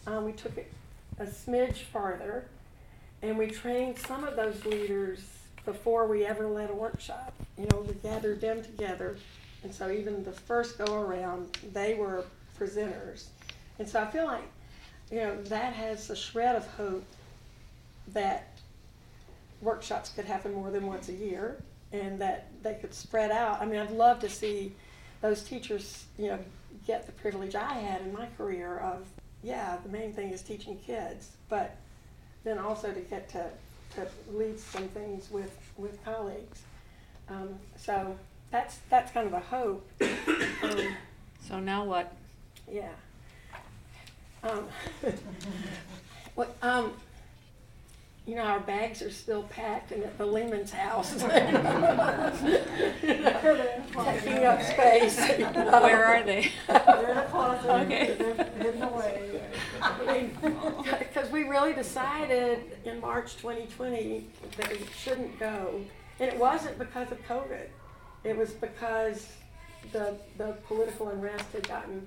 um, 0.06 0.24
we 0.24 0.32
took 0.32 0.56
it 0.58 0.70
a 1.18 1.24
smidge 1.24 1.78
farther 1.78 2.44
and 3.22 3.36
we 3.38 3.46
trained 3.46 3.98
some 3.98 4.24
of 4.24 4.36
those 4.36 4.64
leaders 4.64 5.20
before 5.64 6.06
we 6.06 6.24
ever 6.24 6.46
led 6.46 6.70
a 6.70 6.74
workshop. 6.74 7.34
You 7.58 7.66
know, 7.66 7.84
we 7.86 7.94
gathered 7.94 8.40
them 8.40 8.62
together. 8.62 9.16
And 9.62 9.74
so 9.74 9.90
even 9.90 10.24
the 10.24 10.32
first 10.32 10.78
go 10.78 11.00
around, 11.00 11.58
they 11.72 11.94
were 11.94 12.24
presenters. 12.58 13.26
And 13.78 13.88
so 13.88 14.00
I 14.00 14.06
feel 14.06 14.24
like, 14.24 14.48
you 15.10 15.18
know, 15.18 15.42
that 15.44 15.74
has 15.74 16.08
a 16.10 16.16
shred 16.16 16.56
of 16.56 16.66
hope 16.68 17.04
that 18.08 18.58
workshops 19.60 20.10
could 20.10 20.24
happen 20.24 20.54
more 20.54 20.70
than 20.70 20.86
once 20.86 21.08
a 21.08 21.12
year 21.12 21.62
and 21.92 22.18
that 22.20 22.46
they 22.62 22.74
could 22.74 22.94
spread 22.94 23.30
out. 23.30 23.60
I 23.60 23.66
mean, 23.66 23.80
I'd 23.80 23.90
love 23.90 24.20
to 24.20 24.28
see 24.28 24.72
those 25.20 25.42
teachers, 25.42 26.04
you 26.18 26.28
know, 26.28 26.38
get 26.86 27.06
the 27.06 27.12
privilege 27.12 27.54
I 27.54 27.74
had 27.74 28.02
in 28.02 28.12
my 28.12 28.26
career 28.36 28.78
of, 28.78 29.06
yeah, 29.42 29.76
the 29.82 29.88
main 29.90 30.12
thing 30.12 30.30
is 30.30 30.42
teaching 30.42 30.78
kids, 30.78 31.30
but 31.48 31.76
then 32.44 32.58
also 32.58 32.92
to 32.92 33.00
get 33.00 33.28
to, 33.30 33.46
to 33.96 34.06
lead 34.32 34.58
some 34.58 34.88
things 34.88 35.30
with, 35.30 35.56
with 35.76 36.02
colleagues. 36.04 36.62
Um, 37.28 37.50
so 37.76 38.16
that's, 38.50 38.78
that's 38.88 39.12
kind 39.12 39.26
of 39.26 39.32
a 39.32 39.40
hope. 39.40 39.88
Um, 40.62 40.94
So 41.48 41.58
now 41.58 41.84
what? 41.84 42.12
yeah. 42.70 42.90
Um, 44.44 44.68
what, 46.34 46.56
um, 46.62 46.92
you 48.30 48.36
know, 48.36 48.42
our 48.42 48.60
bags 48.60 49.02
are 49.02 49.10
still 49.10 49.42
packed 49.42 49.90
and 49.90 50.04
at 50.04 50.16
the 50.16 50.24
Lehman's 50.24 50.70
house. 50.70 51.14
Taking 51.14 51.56
up 54.44 54.62
space. 54.62 55.18
Where 55.18 56.04
are 56.04 56.22
they? 56.22 56.52
They're 56.68 57.10
in 57.10 57.18
a 57.18 57.26
closet, 57.28 57.68
Okay. 57.68 58.14
they're 58.16 58.44
hidden 58.62 58.82
away. 58.82 59.42
Because 61.00 61.28
we 61.32 61.42
really 61.42 61.72
decided 61.72 62.78
in 62.84 63.00
March 63.00 63.36
2020 63.38 64.28
that 64.58 64.70
we 64.70 64.78
shouldn't 64.96 65.36
go. 65.40 65.80
And 66.20 66.30
it 66.30 66.38
wasn't 66.38 66.78
because 66.78 67.10
of 67.10 67.20
COVID. 67.26 67.66
It 68.22 68.36
was 68.36 68.52
because 68.52 69.26
the, 69.90 70.16
the 70.38 70.56
political 70.68 71.08
unrest 71.08 71.46
had 71.52 71.66
gotten, 71.66 72.06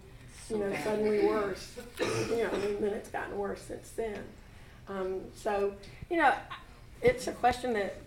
you 0.50 0.60
know, 0.60 0.74
suddenly 0.86 1.28
worse. 1.28 1.76
You 2.00 2.44
know, 2.44 2.50
I 2.50 2.58
mean, 2.60 2.80
then 2.80 2.94
it's 2.94 3.10
gotten 3.10 3.38
worse 3.38 3.60
since 3.60 3.90
then. 3.90 4.24
Um, 4.88 5.22
so, 5.36 5.74
you 6.10 6.18
know, 6.18 6.34
it's 7.02 7.28
a 7.28 7.32
question 7.32 7.74
that 7.74 7.98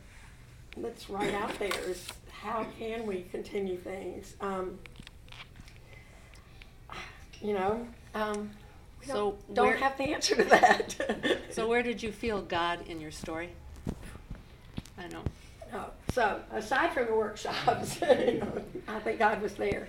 that's 0.76 1.08
right 1.08 1.32
out 1.34 1.58
there 1.58 1.72
is 1.86 2.06
how 2.30 2.66
can 2.78 3.06
we 3.06 3.22
continue 3.30 3.76
things? 3.78 4.34
Um, 4.40 4.78
you 7.40 7.54
know, 7.54 7.86
um, 8.14 8.50
we 9.00 9.06
So 9.06 9.36
don't, 9.46 9.54
don't 9.54 9.78
have 9.78 9.96
the 9.96 10.04
answer 10.14 10.36
to 10.36 10.44
that. 10.44 11.40
So 11.50 11.66
where 11.66 11.82
did 11.82 12.02
you 12.02 12.12
feel 12.12 12.42
God 12.42 12.86
in 12.86 13.00
your 13.00 13.10
story? 13.10 13.48
I 14.98 15.02
don't 15.02 15.12
know. 15.12 15.24
No. 15.72 15.84
So 16.12 16.40
aside 16.52 16.92
from 16.92 17.06
the 17.06 17.14
workshops, 17.14 17.98
you 18.02 18.40
know, 18.40 18.62
I 18.86 18.98
think 19.00 19.18
God 19.18 19.40
was 19.40 19.54
there. 19.54 19.88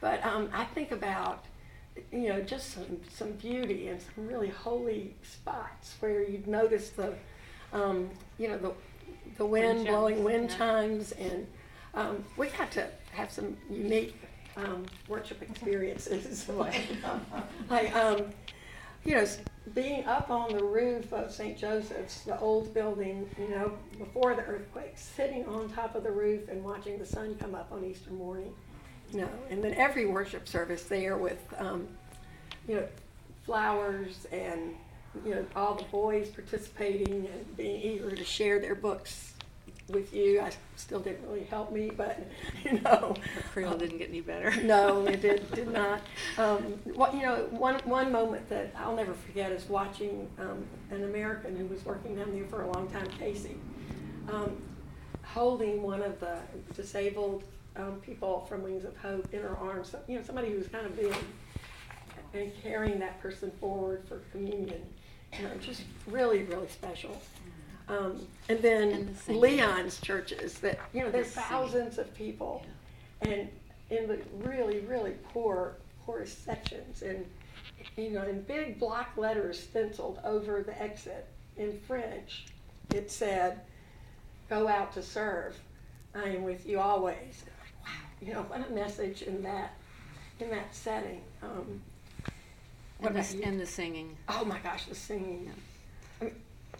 But 0.00 0.24
um, 0.26 0.50
I 0.52 0.64
think 0.64 0.90
about 0.90 1.44
you 2.12 2.28
know, 2.28 2.40
just 2.42 2.72
some, 2.72 3.00
some 3.12 3.32
beauty 3.32 3.88
and 3.88 4.00
some 4.00 4.26
really 4.26 4.48
holy 4.48 5.14
spots 5.22 5.94
where 6.00 6.22
you'd 6.22 6.46
notice 6.46 6.90
the, 6.90 7.14
um, 7.72 8.10
you 8.38 8.48
know, 8.48 8.58
the, 8.58 8.72
the 9.36 9.46
wind 9.46 9.78
Wind 9.78 9.86
blowing 9.86 10.16
chimes, 10.16 10.24
wind 10.24 10.50
yeah. 10.50 10.56
chimes. 10.56 11.12
And 11.12 11.46
um, 11.94 12.24
we 12.36 12.48
got 12.48 12.70
to 12.72 12.88
have 13.12 13.30
some 13.30 13.56
unique 13.70 14.16
um, 14.56 14.84
worship 15.08 15.42
experiences. 15.42 16.48
like, 16.48 17.94
um, 17.94 18.26
you 19.04 19.14
know, 19.14 19.26
being 19.74 20.04
up 20.06 20.30
on 20.30 20.52
the 20.52 20.64
roof 20.64 21.12
of 21.12 21.30
St. 21.30 21.56
Joseph's, 21.56 22.20
the 22.22 22.38
old 22.38 22.74
building, 22.74 23.28
you 23.38 23.48
know, 23.48 23.72
before 23.98 24.34
the 24.34 24.42
earthquake, 24.42 24.92
sitting 24.96 25.46
on 25.46 25.68
top 25.70 25.94
of 25.94 26.02
the 26.02 26.10
roof 26.10 26.48
and 26.48 26.62
watching 26.62 26.98
the 26.98 27.06
sun 27.06 27.34
come 27.36 27.54
up 27.54 27.70
on 27.72 27.84
Easter 27.84 28.10
morning. 28.10 28.52
Know, 29.14 29.28
and 29.48 29.62
then 29.62 29.74
every 29.74 30.06
worship 30.06 30.48
service 30.48 30.82
there 30.84 31.16
with, 31.16 31.40
um, 31.58 31.86
you 32.66 32.74
know, 32.74 32.88
flowers 33.46 34.26
and, 34.32 34.74
you 35.24 35.36
know, 35.36 35.46
all 35.54 35.76
the 35.76 35.84
boys 35.84 36.30
participating 36.30 37.28
and 37.32 37.56
being 37.56 37.80
eager 37.80 38.10
to 38.10 38.24
share 38.24 38.58
their 38.58 38.74
books 38.74 39.34
with 39.88 40.12
you. 40.12 40.40
I 40.40 40.50
still 40.74 40.98
didn't 40.98 41.28
really 41.28 41.44
help 41.44 41.70
me, 41.70 41.90
but, 41.96 42.18
you 42.64 42.80
know. 42.80 43.14
Creole 43.52 43.76
didn't 43.76 43.98
get 43.98 44.08
any 44.08 44.20
better. 44.20 44.52
No, 44.64 45.06
it 45.06 45.20
did, 45.20 45.48
did 45.52 45.70
not. 45.70 46.00
Um, 46.36 46.80
what, 46.94 47.14
you 47.14 47.22
know, 47.22 47.46
one, 47.50 47.76
one 47.84 48.10
moment 48.10 48.48
that 48.48 48.72
I'll 48.76 48.96
never 48.96 49.14
forget 49.14 49.52
is 49.52 49.68
watching 49.68 50.28
um, 50.40 50.66
an 50.90 51.04
American 51.04 51.56
who 51.56 51.66
was 51.66 51.84
working 51.84 52.16
down 52.16 52.32
there 52.32 52.46
for 52.46 52.62
a 52.62 52.72
long 52.72 52.88
time, 52.88 53.06
Casey, 53.18 53.56
um, 54.32 54.56
holding 55.22 55.82
one 55.82 56.02
of 56.02 56.18
the 56.18 56.38
disabled 56.74 57.44
um, 57.76 58.00
people 58.00 58.46
from 58.48 58.62
Wings 58.62 58.84
of 58.84 58.96
Hope 58.96 59.32
in 59.32 59.40
her 59.40 59.56
arms. 59.56 59.90
So, 59.90 60.00
you 60.06 60.16
know, 60.16 60.24
somebody 60.24 60.50
who's 60.50 60.68
kind 60.68 60.86
of 60.86 60.96
big, 60.96 61.14
and 62.32 62.52
carrying 62.62 62.98
that 63.00 63.20
person 63.20 63.50
forward 63.60 64.02
for 64.08 64.18
communion. 64.32 64.82
You 65.38 65.44
know, 65.44 65.50
just 65.60 65.82
really, 66.06 66.44
really 66.44 66.68
special. 66.68 67.20
Um, 67.88 68.26
and 68.48 68.58
And 68.58 68.62
then 68.62 69.16
the. 69.26 69.34
Leon's 69.34 70.00
churches 70.00 70.58
that, 70.60 70.78
you 70.92 71.02
know, 71.02 71.10
there's 71.10 71.34
The 71.34 71.40
thousands 71.40 71.98
of 71.98 72.14
people 72.14 72.64
and 73.20 73.48
in 73.90 74.08
the 74.08 74.18
really, 74.42 74.80
really 74.80 75.14
poor, 75.32 75.76
poorest 76.04 76.44
sections, 76.44 77.02
and 77.02 77.26
you 77.96 78.10
know, 78.10 78.22
in 78.22 78.42
big 78.42 78.78
block 78.78 79.16
letters 79.16 79.60
stenciled 79.60 80.20
over 80.24 80.62
the 80.62 80.80
exit 80.80 81.26
in 81.56 81.78
French, 81.86 82.46
it 82.94 83.10
said, 83.10 83.60
"Go 84.48 84.68
out 84.68 84.92
to 84.94 85.02
serve. 85.02 85.58
I 86.14 86.30
am 86.30 86.42
with 86.44 86.66
you 86.66 86.80
always." 86.80 87.44
You 88.24 88.32
know, 88.34 88.42
what 88.42 88.66
a 88.66 88.72
message 88.72 89.22
in 89.22 89.42
that, 89.42 89.74
in 90.40 90.48
that 90.50 90.74
setting. 90.74 91.20
Um, 91.42 91.82
what 92.98 93.14
And 93.14 93.24
the, 93.24 93.44
and 93.44 93.60
the 93.60 93.66
singing. 93.66 94.16
Oh 94.28 94.44
my 94.44 94.58
gosh, 94.60 94.86
the 94.86 94.94
singing. 94.94 95.50
I 96.20 96.24
mean, 96.24 96.34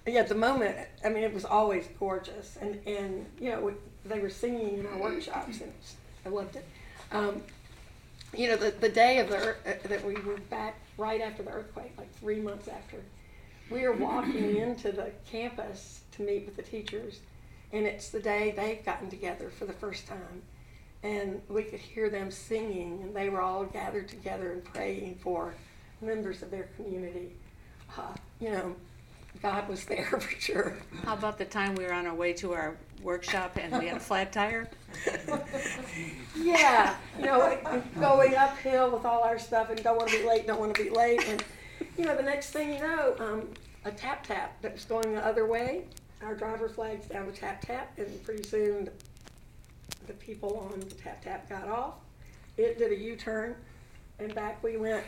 yeah, 0.06 0.20
at 0.20 0.28
the 0.28 0.34
moment, 0.34 0.76
I 1.04 1.08
mean, 1.08 1.22
it 1.22 1.34
was 1.34 1.44
always 1.44 1.86
gorgeous, 1.98 2.56
and 2.60 2.80
and 2.86 3.26
you 3.40 3.50
know, 3.50 3.60
we, 3.60 3.72
they 4.06 4.20
were 4.20 4.30
singing 4.30 4.78
in 4.78 4.86
our 4.86 4.98
workshops, 4.98 5.60
and 5.60 5.68
it's- 5.70 5.96
I 6.26 6.30
loved 6.30 6.56
it. 6.56 6.64
Um, 7.12 7.42
you 8.34 8.48
know, 8.48 8.56
the 8.56 8.70
the 8.70 8.88
day 8.88 9.18
of 9.18 9.28
the 9.28 9.36
ear- 9.36 9.56
uh, 9.66 9.88
that 9.88 10.04
we 10.04 10.14
were 10.14 10.38
back 10.48 10.76
right 10.96 11.20
after 11.20 11.42
the 11.42 11.50
earthquake, 11.50 11.92
like 11.98 12.12
three 12.14 12.40
months 12.40 12.68
after, 12.68 13.02
we 13.70 13.82
were 13.82 13.92
walking 13.92 14.56
into 14.64 14.92
the 14.92 15.10
campus 15.30 16.00
to 16.12 16.22
meet 16.22 16.46
with 16.46 16.56
the 16.56 16.62
teachers, 16.62 17.20
and 17.72 17.84
it's 17.86 18.08
the 18.08 18.20
day 18.20 18.52
they've 18.56 18.82
gotten 18.84 19.10
together 19.10 19.50
for 19.50 19.66
the 19.66 19.72
first 19.74 20.06
time, 20.06 20.42
and 21.04 21.40
we 21.50 21.62
could 21.62 21.78
hear 21.78 22.08
them 22.08 22.30
singing, 22.30 23.00
and 23.02 23.14
they 23.14 23.28
were 23.28 23.42
all 23.42 23.64
gathered 23.64 24.08
together 24.08 24.52
and 24.52 24.64
praying 24.64 25.16
for 25.22 25.54
members 26.00 26.42
of 26.42 26.50
their 26.50 26.68
community. 26.76 27.30
Uh, 27.96 28.14
you 28.40 28.50
know, 28.50 28.74
God 29.42 29.68
was 29.68 29.84
there 29.84 30.06
for 30.18 30.40
sure. 30.40 30.78
How 31.04 31.12
about 31.12 31.36
the 31.36 31.44
time 31.44 31.74
we 31.74 31.84
were 31.84 31.92
on 31.92 32.06
our 32.06 32.14
way 32.14 32.32
to 32.34 32.54
our 32.54 32.76
workshop 33.02 33.58
and 33.60 33.78
we 33.78 33.86
had 33.86 33.98
a 33.98 34.00
flat 34.00 34.32
tire? 34.32 34.68
Yeah, 36.36 36.96
you 37.18 37.26
know, 37.26 37.58
going 38.00 38.34
uphill 38.34 38.90
with 38.90 39.04
all 39.04 39.22
our 39.22 39.38
stuff 39.38 39.70
and 39.70 39.82
don't 39.82 39.96
want 39.96 40.10
to 40.10 40.18
be 40.18 40.26
late, 40.26 40.46
don't 40.46 40.58
want 40.58 40.74
to 40.74 40.82
be 40.82 40.90
late, 40.90 41.24
and 41.28 41.44
you 41.96 42.04
know, 42.04 42.16
the 42.16 42.22
next 42.22 42.50
thing 42.50 42.74
you 42.74 42.80
know, 42.80 43.14
um, 43.20 43.48
a 43.84 43.92
tap 43.92 44.26
tap 44.26 44.60
that 44.62 44.72
was 44.72 44.84
going 44.84 45.14
the 45.14 45.24
other 45.24 45.46
way. 45.46 45.84
Our 46.22 46.34
driver 46.34 46.68
flags 46.68 47.06
down 47.06 47.26
the 47.26 47.32
tap 47.32 47.62
tap, 47.64 47.96
and 47.98 48.22
pretty 48.24 48.42
soon 48.42 48.88
the 50.06 50.12
people 50.14 50.68
on 50.72 50.80
the 50.80 50.86
tap 50.94 51.22
tap 51.22 51.48
got 51.48 51.68
off. 51.68 51.94
It 52.56 52.78
did 52.78 52.92
a 52.92 52.96
U 52.96 53.16
turn, 53.16 53.54
and 54.18 54.34
back 54.34 54.62
we 54.62 54.76
went. 54.76 55.04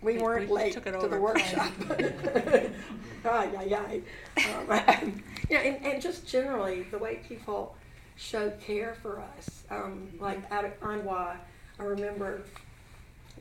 We 0.00 0.14
We- 0.16 0.22
weren't 0.22 0.48
we 0.48 0.54
late 0.54 0.72
took 0.74 0.86
it 0.86 0.92
to 0.92 0.98
the 1.08 1.16
over. 1.16 1.20
workshop. 1.20 1.72
Ay, 3.24 3.50
ay, 3.58 3.74
ay. 3.74 4.02
Um, 4.48 5.22
yeah, 5.50 5.58
and, 5.58 5.84
and 5.84 6.00
just 6.02 6.24
generally 6.26 6.84
the 6.84 6.98
way 6.98 7.16
people 7.28 7.74
showed 8.16 8.60
care 8.60 8.94
for 9.02 9.20
us. 9.20 9.64
Um, 9.70 10.08
like 10.20 10.40
out 10.52 10.64
at 10.64 10.80
Anwa, 10.80 11.36
I 11.78 11.82
remember, 11.82 12.42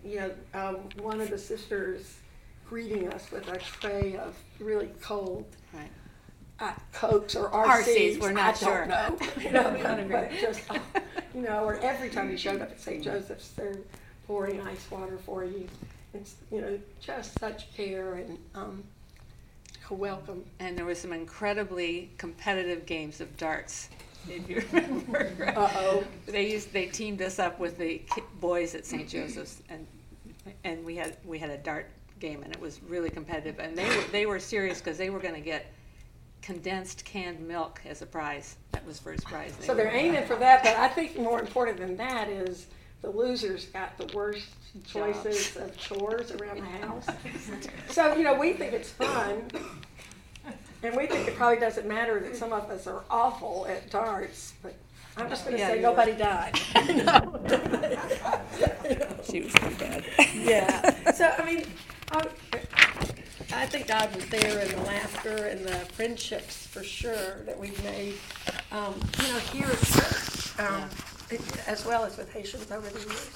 you 0.03 0.19
know, 0.19 0.31
um, 0.55 0.77
one 1.03 1.21
of 1.21 1.29
the 1.29 1.38
sisters 1.38 2.17
greeting 2.67 3.07
us 3.13 3.31
with 3.31 3.47
a 3.49 3.57
tray 3.60 4.17
of 4.17 4.36
really 4.60 4.89
cold. 4.99 5.45
Uh, 6.60 6.74
Cokes 6.93 7.36
or 7.36 7.50
RCs, 7.50 8.17
RCs. 8.17 8.20
we're 8.20 8.32
not 8.32 8.56
I 8.56 8.58
sure. 8.58 8.88
don't 8.88 9.20
know. 9.20 9.28
You 9.43 9.52
know, 9.52 10.08
but 10.12 10.32
just, 10.39 10.62
you 11.36 11.41
know, 11.41 11.63
or 11.63 11.76
every 11.80 12.10
time 12.10 12.32
you 12.32 12.38
showed 12.38 12.62
up 12.62 12.72
at 12.72 12.80
St. 12.80 13.04
Joseph's, 13.04 13.50
they're 13.50 13.78
pouring 14.26 14.60
ice 14.62 14.89
water 14.89 15.17
for 15.26 15.43
you. 15.46 15.67
It's, 16.13 16.36
you 16.52 16.62
know, 16.62 16.80
just 17.00 17.39
such 17.39 17.74
care 17.76 18.15
and 18.15 18.38
um, 18.56 18.84
a 19.89 19.93
welcome. 19.93 20.43
And 20.60 20.78
there 20.78 20.86
was 20.86 21.00
some 21.00 21.13
incredibly 21.13 22.10
competitive 22.17 22.86
games 22.86 23.22
of 23.22 23.36
darts, 23.38 23.89
if 24.28 24.50
you 24.50 24.63
remember. 24.72 25.54
Uh-oh. 25.56 26.04
They 26.26 26.52
used, 26.52 26.74
they 26.74 26.88
teamed 26.88 27.22
us 27.22 27.39
up 27.39 27.60
with 27.60 27.78
the 27.78 28.02
boys 28.39 28.74
at 28.74 28.86
St. 28.86 29.08
Joseph's 29.08 29.62
and, 29.70 29.86
and 30.63 30.84
we 30.84 30.96
had, 30.96 31.17
we 31.26 31.38
had 31.38 31.52
a 31.52 31.58
dart 31.58 31.89
game 32.20 32.41
and 32.43 32.54
it 32.54 32.60
was 32.60 32.82
really 32.84 33.10
competitive. 33.12 33.60
And 33.60 33.78
they 33.78 33.88
were, 33.88 34.04
they 34.12 34.26
were 34.26 34.39
serious 34.39 34.80
because 34.80 34.98
they 34.98 35.10
were 35.12 35.20
gonna 35.20 35.39
get 35.39 35.72
condensed 36.41 37.04
canned 37.06 37.45
milk 37.47 37.82
as 37.86 38.02
a 38.02 38.06
prize. 38.06 38.56
That 38.71 38.86
was 38.86 39.00
first 39.00 39.26
prize. 39.26 39.56
They 39.58 39.65
So 39.65 39.76
they're 39.76 39.86
were- 39.86 39.91
aiming 39.91 40.26
for 40.26 40.36
that, 40.38 40.63
but 40.63 40.76
I 40.78 40.88
think 40.88 41.17
more 41.17 41.39
important 41.39 41.78
than 41.78 41.97
that 41.97 42.30
is 42.30 42.67
the 43.02 43.10
losers 43.10 43.65
got 43.65 43.97
the 43.97 44.06
worst 44.15 44.47
choices 44.86 45.56
of 45.58 45.76
chores 45.78 46.32
around 46.32 46.58
the 46.62 46.88
house. 46.88 47.06
So, 47.89 48.15
you 48.15 48.23
know, 48.23 48.36
we 48.36 48.54
think 48.54 48.73
it's 48.73 48.91
fun. 48.91 49.50
And 50.84 50.95
we 50.95 51.08
think 51.08 51.28
it 51.28 51.36
probably 51.36 51.60
doesn't 51.60 51.88
matter 51.88 52.19
that 52.19 52.36
some 52.36 52.54
of 52.54 52.69
us 52.69 52.86
are 52.86 53.02
awful 53.10 53.65
at 53.67 53.89
darts, 53.89 54.54
but 54.62 54.76
I'm 55.17 55.28
just 55.30 55.45
gonna 55.45 55.58
Yeah, 55.58 55.69
say 55.69 55.76
you 55.78 55.82
nobody 55.82 56.12
died. 56.13 56.60
She 59.30 59.41
was 59.41 59.52
pretty 59.54 59.76
bad. 59.76 60.04
Yeah, 60.36 61.12
so, 61.12 61.34
I 61.38 61.45
mean, 61.45 61.65
I, 62.12 62.28
I 63.53 63.65
think 63.65 63.88
God 63.88 64.13
was 64.15 64.25
there 64.29 64.60
in 64.60 64.69
the 64.69 64.81
laughter 64.81 65.45
and 65.45 65.65
the 65.65 65.75
friendships 65.93 66.67
for 66.67 66.83
sure 66.83 67.41
that 67.45 67.57
we've 67.57 67.81
made, 67.83 68.15
um, 68.71 68.93
you 69.21 69.27
know, 69.33 69.39
here 69.39 69.67
at 69.67 69.79
church, 69.79 70.60
um, 70.60 70.89
as 71.65 71.86
well 71.86 72.03
as 72.03 72.17
with 72.17 72.31
Haitians 72.31 72.69
over 72.71 72.88
the 72.89 72.99
years. 72.99 73.31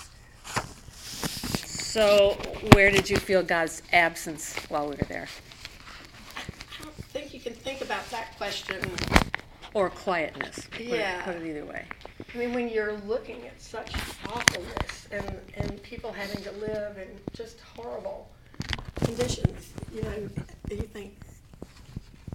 So 1.65 2.37
where 2.73 2.91
did 2.91 3.09
you 3.09 3.17
feel 3.17 3.41
God's 3.41 3.81
absence 3.93 4.55
while 4.69 4.83
we 4.89 4.95
were 4.95 5.05
there? 5.07 5.27
I 6.37 6.83
don't 6.83 6.93
think 6.95 7.33
you 7.33 7.39
can 7.39 7.53
think 7.53 7.81
about 7.81 8.07
that 8.11 8.35
question. 8.37 8.79
Or 9.73 9.89
quietness? 9.89 10.67
Put 10.71 10.81
it- 10.81 10.87
Yeah. 10.89 11.21
Put 11.23 11.37
it 11.37 11.45
either 11.47 11.65
way. 11.65 11.85
I 12.33 12.37
mean, 12.37 12.53
when 12.53 12.69
you're 12.69 12.93
looking 13.07 13.47
at 13.47 13.61
such 13.61 13.93
awfulness 14.27 15.07
and, 15.11 15.39
and 15.55 15.81
people 15.83 16.11
having 16.11 16.41
to 16.43 16.51
live 16.53 16.97
in 16.97 17.07
just 17.33 17.59
horrible 17.61 18.29
conditions, 19.15 19.73
you 19.93 20.01
know, 20.03 20.29
you 20.69 20.77
think, 20.77 21.17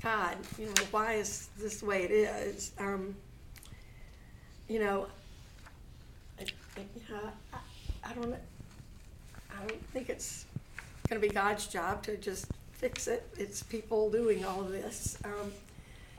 God, 0.03 0.37
you 0.59 0.67
know, 0.67 0.73
why 0.91 1.15
is 1.15 1.49
this 1.59 1.81
the 1.81 1.87
way 1.87 2.03
it 2.05 2.11
is? 2.11 2.73
Um, 2.79 3.17
you 4.69 4.81
know, 4.81 5.07
I, 6.39 6.45
I- 7.53 7.59
I, 8.09 8.13
don't, 8.13 8.35
I 8.35 9.67
don't 9.67 9.91
think 9.93 10.11
it's 10.11 10.45
going 11.09 11.21
to 11.21 11.27
be 11.27 11.33
God's 11.33 11.67
job 11.67 12.03
to 12.05 12.17
just 12.19 12.47
fix 12.73 13.09
it. 13.09 13.27
It's 13.37 13.63
people 13.63 14.11
doing 14.11 14.45
all 14.45 14.61
of 14.61 14.71
this. 14.71 15.19
Um, 15.25 15.53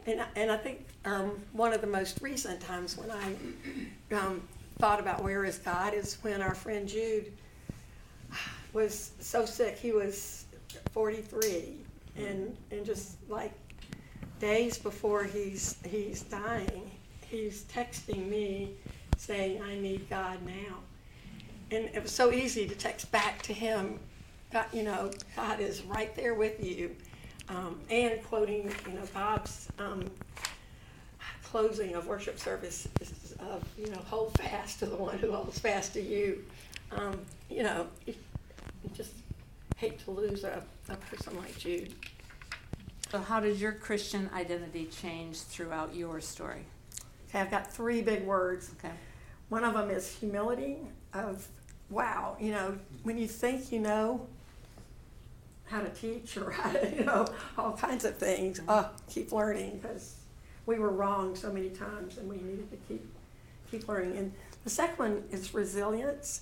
and, 0.05 0.21
and 0.35 0.51
I 0.51 0.57
think 0.57 0.85
um, 1.05 1.39
one 1.53 1.71
of 1.71 1.81
the 1.81 1.87
most 1.87 2.19
recent 2.21 2.59
times 2.59 2.97
when 2.97 3.09
I 3.11 4.15
um, 4.15 4.41
thought 4.79 4.99
about 4.99 5.23
where 5.23 5.45
is 5.45 5.59
God 5.59 5.93
is 5.93 6.17
when 6.23 6.41
our 6.41 6.55
friend 6.55 6.87
Jude 6.89 7.31
was 8.73 9.11
so 9.19 9.45
sick. 9.45 9.77
He 9.77 9.91
was 9.91 10.45
43, 10.91 11.75
and 12.17 12.55
and 12.71 12.85
just 12.85 13.17
like 13.29 13.53
days 14.39 14.77
before 14.77 15.23
he's 15.23 15.77
he's 15.85 16.21
dying, 16.23 16.91
he's 17.27 17.63
texting 17.63 18.29
me 18.29 18.71
saying, 19.17 19.61
"I 19.61 19.75
need 19.79 20.09
God 20.09 20.39
now." 20.45 20.77
and 21.71 21.89
it 21.93 22.01
was 22.01 22.11
so 22.11 22.31
easy 22.31 22.67
to 22.67 22.75
text 22.75 23.11
back 23.11 23.41
to 23.43 23.53
him, 23.53 23.99
God, 24.51 24.65
you 24.71 24.83
know, 24.83 25.11
God 25.35 25.59
is 25.59 25.83
right 25.83 26.15
there 26.15 26.33
with 26.33 26.63
you. 26.63 26.95
Um, 27.49 27.79
and 27.89 28.23
quoting, 28.23 28.73
you 28.87 28.93
know, 28.93 29.03
Bob's 29.13 29.69
um, 29.79 30.09
closing 31.43 31.95
of 31.95 32.07
worship 32.07 32.39
service 32.39 32.87
is 33.01 33.35
of, 33.39 33.63
you 33.77 33.89
know, 33.89 33.99
hold 34.05 34.33
fast 34.37 34.79
to 34.79 34.85
the 34.85 34.95
one 34.95 35.17
who 35.17 35.31
holds 35.31 35.59
fast 35.59 35.93
to 35.93 36.01
you. 36.01 36.43
Um, 36.91 37.19
you 37.49 37.63
know, 37.63 37.87
just 38.93 39.11
hate 39.77 39.99
to 39.99 40.11
lose 40.11 40.43
a, 40.43 40.61
a 40.89 40.95
person 40.95 41.37
like 41.37 41.57
Jude. 41.57 41.93
So 43.11 43.19
how 43.19 43.39
did 43.39 43.57
your 43.57 43.71
Christian 43.71 44.29
identity 44.33 44.85
change 44.85 45.37
throughout 45.37 45.95
your 45.95 46.19
story? 46.19 46.65
Okay, 47.29 47.39
I've 47.39 47.51
got 47.51 47.71
three 47.71 48.01
big 48.01 48.25
words. 48.25 48.71
Okay. 48.77 48.93
One 49.49 49.63
of 49.63 49.75
them 49.75 49.89
is 49.89 50.13
humility 50.13 50.79
of, 51.13 51.47
wow, 51.89 52.35
you 52.39 52.51
know, 52.51 52.77
when 53.03 53.17
you 53.17 53.27
think 53.27 53.71
you 53.71 53.79
know 53.79 54.27
how 55.65 55.81
to 55.81 55.89
teach 55.89 56.35
or 56.37 56.51
how 56.51 56.71
to, 56.71 56.95
you 56.95 57.05
know, 57.05 57.27
all 57.57 57.73
kinds 57.73 58.03
of 58.03 58.17
things, 58.17 58.59
uh, 58.67 58.89
keep 59.07 59.31
learning 59.31 59.79
because 59.79 60.15
we 60.65 60.79
were 60.79 60.89
wrong 60.89 61.35
so 61.35 61.51
many 61.51 61.69
times 61.69 62.17
and 62.17 62.27
we 62.27 62.37
needed 62.37 62.69
to 62.71 62.77
keep, 62.89 63.05
keep 63.69 63.87
learning. 63.87 64.17
And 64.17 64.33
the 64.63 64.69
second 64.69 64.97
one 64.97 65.23
is 65.31 65.53
resilience. 65.53 66.41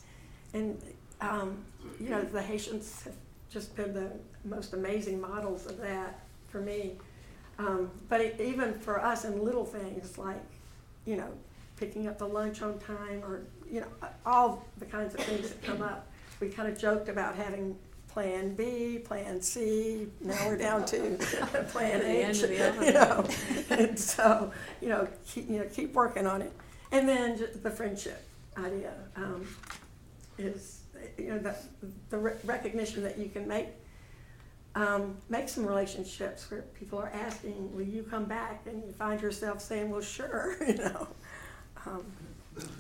And, 0.54 0.82
um, 1.21 1.63
you 2.00 2.10
know, 2.10 2.24
the 2.24 2.41
Haitians 2.41 3.04
have 3.04 3.13
just 3.56 3.74
been 3.74 3.94
the 3.94 4.12
most 4.44 4.74
amazing 4.74 5.22
models 5.22 5.65
of 5.65 5.78
that 5.78 6.20
for 6.50 6.60
me. 6.60 6.91
Um, 7.58 7.89
but 8.10 8.20
it, 8.20 8.41
even 8.41 8.74
for 8.74 9.00
us 9.00 9.24
in 9.24 9.46
little 9.46 9.63
things 9.63 10.18
like, 10.18 10.44
you 11.06 11.15
know, 11.15 11.30
picking 11.78 12.06
up 12.10 12.18
the 12.18 12.28
lunch 12.28 12.62
on 12.62 12.78
time 12.80 13.24
or, 13.24 13.46
you 13.72 13.80
know, 13.80 13.88
all 14.26 14.65
the 14.78 14.86
kinds 14.86 15.15
of 15.15 15.22
things 15.22 15.52
that 15.52 15.63
come 15.63 15.82
up. 15.82 16.12
We 16.41 16.50
kind 16.50 16.68
of 16.68 16.78
joked 16.78 17.08
about 17.08 17.36
having 17.36 17.78
plan 18.10 18.56
B, 18.56 19.00
plan 19.00 19.41
C, 19.41 20.08
now 20.20 20.36
we're 20.48 20.58
down 20.58 20.86
to 20.88 21.18
plan 21.70 22.02
H, 22.02 22.41
you 22.41 22.91
know. 22.91 23.26
And 23.70 23.98
so, 23.98 24.52
you 24.82 24.89
know, 24.89 25.08
keep, 25.26 25.50
you 25.50 25.60
know, 25.60 25.65
keep 25.74 25.94
working 25.94 26.28
on 26.28 26.41
it. 26.41 26.52
And 26.91 27.08
then 27.08 27.41
the 27.63 27.72
friendship 27.72 28.22
idea 28.58 28.91
um, 29.15 29.48
is, 30.38 30.75
you 31.17 31.28
know, 31.30 31.38
the, 31.39 31.56
the 32.10 32.17
re- 32.17 32.34
recognition 32.43 33.04
that 33.04 33.17
you 33.17 33.30
can 33.30 33.47
make 33.47 33.67
um, 34.75 35.15
make 35.30 35.47
some 35.47 35.65
relationships 35.65 36.51
where 36.51 36.62
people 36.78 36.99
are 36.99 37.12
asking, 37.13 37.73
"Will 37.73 37.84
you 37.86 38.04
come 38.04 38.25
back?" 38.25 38.63
And 38.65 38.84
you 38.86 38.91
find 38.91 39.21
yourself 39.21 39.62
saying, 39.62 39.89
"Well, 39.89 40.01
sure," 40.01 40.58
you 40.67 40.75
know. 40.75 41.08
Um, 41.86 42.04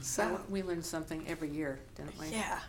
so 0.01 0.39
We 0.49 0.61
learned 0.63 0.83
something 0.85 1.23
every 1.27 1.49
year, 1.49 1.79
didn't 1.95 2.17
we? 2.19 2.27
yeah, 2.29 2.59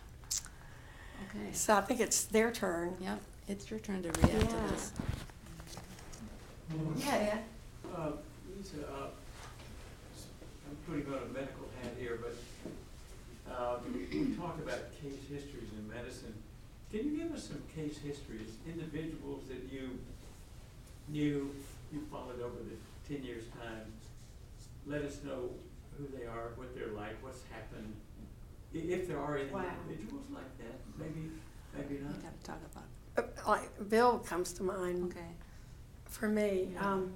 Okay. 1.29 1.49
so 1.51 1.75
I 1.75 1.81
think 1.81 1.99
it's 1.99 2.23
their 2.25 2.51
turn. 2.51 2.95
Yep, 3.01 3.19
it's 3.49 3.69
your 3.69 3.79
turn 3.81 4.01
to 4.03 4.09
react 4.09 4.49
to 4.49 4.55
Yeah. 4.55 4.67
this. 4.71 4.91
Yeah, 6.97 7.23
yeah. 7.23 7.37
Uh, 7.95 8.11
Lisa, 8.57 8.77
uh, 8.87 9.07
s- 10.15 10.27
I'm 10.69 10.75
putting 10.85 11.07
on 11.13 11.19
a 11.21 11.33
medical 11.33 11.35
hat 11.35 11.35
here, 11.37 11.55
but 11.59 11.66
uh, 13.57 13.77
we 14.11 14.35
talk 14.35 14.57
about 14.59 14.79
case 15.01 15.17
histories 15.29 15.69
in 15.77 15.87
medicine. 15.89 16.33
Can 16.91 17.05
you 17.11 17.17
give 17.23 17.33
us 17.33 17.43
some 17.47 17.61
case 17.75 17.97
histories, 17.97 18.57
individuals 18.65 19.43
that 19.49 19.71
you 19.71 19.99
knew, 21.09 21.53
you 21.91 22.01
followed 22.11 22.39
over 22.41 22.55
the 22.63 23.13
ten 23.13 23.23
years' 23.25 23.45
time? 23.61 23.91
Let 24.85 25.01
us 25.01 25.19
know 25.23 25.49
who 25.97 26.07
they 26.17 26.25
are, 26.25 26.51
what 26.55 26.75
they're 26.75 26.87
like, 26.95 27.21
what's 27.23 27.41
happened, 27.51 27.93
i- 28.73 28.77
if 28.77 29.07
there 29.07 29.19
are 29.19 29.37
any 29.37 29.49
Wow. 29.51 29.65
individuals 29.87 30.23
like 30.31 30.57
that, 30.59 30.75
maybe, 30.97 31.31
maybe 31.75 31.95
We 31.95 32.01
not. 32.01 32.21
gotta 32.21 32.37
talk 32.43 32.59
about, 32.71 32.83
Uh, 33.17 33.49
Like 33.51 33.89
Bill 33.89 34.19
comes 34.19 34.53
to 34.53 34.63
mind 34.63 35.11
okay. 35.11 35.31
for 36.05 36.29
me. 36.29 36.75
Um, 36.77 37.11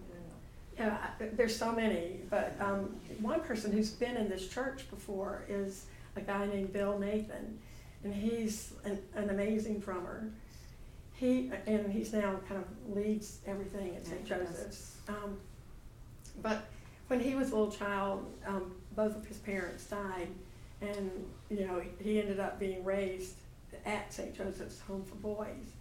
yeah, 0.77 1.11
I- 1.19 1.25
there's 1.27 1.55
so 1.55 1.71
many, 1.71 2.21
but 2.29 2.59
um, 2.59 2.99
one 3.19 3.41
person 3.41 3.71
who's 3.71 3.91
been 3.91 4.17
in 4.17 4.27
this 4.27 4.47
church 4.49 4.89
before 4.89 5.45
is 5.47 5.85
a 6.15 6.21
guy 6.21 6.45
named 6.45 6.73
Bill 6.73 6.97
Nathan, 6.99 7.59
and 8.03 8.13
he's 8.13 8.73
an, 8.83 8.99
an 9.15 9.29
amazing 9.29 9.79
drummer. 9.79 10.29
He 11.13 11.51
and 11.67 11.91
he's 11.91 12.13
now 12.13 12.39
kind 12.47 12.63
of 12.63 12.95
leads 12.95 13.39
everything 13.45 13.95
at 13.95 14.05
St. 14.05 14.27
Yeah, 14.27 14.37
he 14.37 14.43
does. 14.43 14.55
Joseph's. 14.55 14.95
Um, 15.07 15.37
but 16.41 16.65
when 17.07 17.19
he 17.19 17.35
was 17.35 17.51
a 17.51 17.55
little 17.55 17.71
child, 17.71 18.25
um, 18.47 18.71
both 18.95 19.15
of 19.15 19.25
his 19.25 19.37
parents 19.37 19.85
died, 19.85 20.29
and 20.81 21.11
you 21.49 21.67
know 21.67 21.81
he 21.99 22.19
ended 22.19 22.39
up 22.39 22.59
being 22.59 22.83
raised 22.83 23.35
at 23.85 24.11
St. 24.13 24.35
Joseph's 24.35 24.79
Home 24.81 25.03
for 25.03 25.15
Boys. 25.15 25.75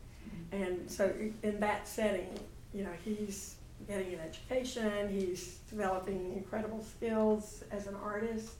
And 0.53 0.91
so 0.91 1.13
in 1.43 1.61
that 1.61 1.87
setting, 1.87 2.29
you 2.75 2.85
know, 2.85 2.93
he's 3.05 3.57
getting 3.89 4.15
an 4.15 4.21
education, 4.21 5.09
he's 5.09 5.59
developing 5.69 6.35
incredible 6.37 6.83
skills 6.83 7.65
as 7.71 7.87
an 7.87 7.95
artist, 8.03 8.53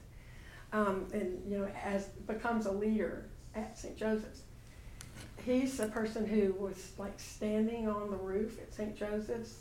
um, 0.73 1.07
and, 1.13 1.41
you 1.47 1.57
know, 1.57 1.67
as, 1.83 2.05
becomes 2.27 2.65
a 2.65 2.71
leader 2.71 3.25
at 3.55 3.77
St. 3.77 3.97
Joseph's. 3.97 4.41
He's 5.45 5.77
the 5.77 5.87
person 5.87 6.25
who 6.25 6.53
was 6.53 6.91
like 6.97 7.19
standing 7.19 7.87
on 7.89 8.11
the 8.11 8.17
roof 8.17 8.59
at 8.61 8.73
St. 8.73 8.95
Joseph's, 8.95 9.55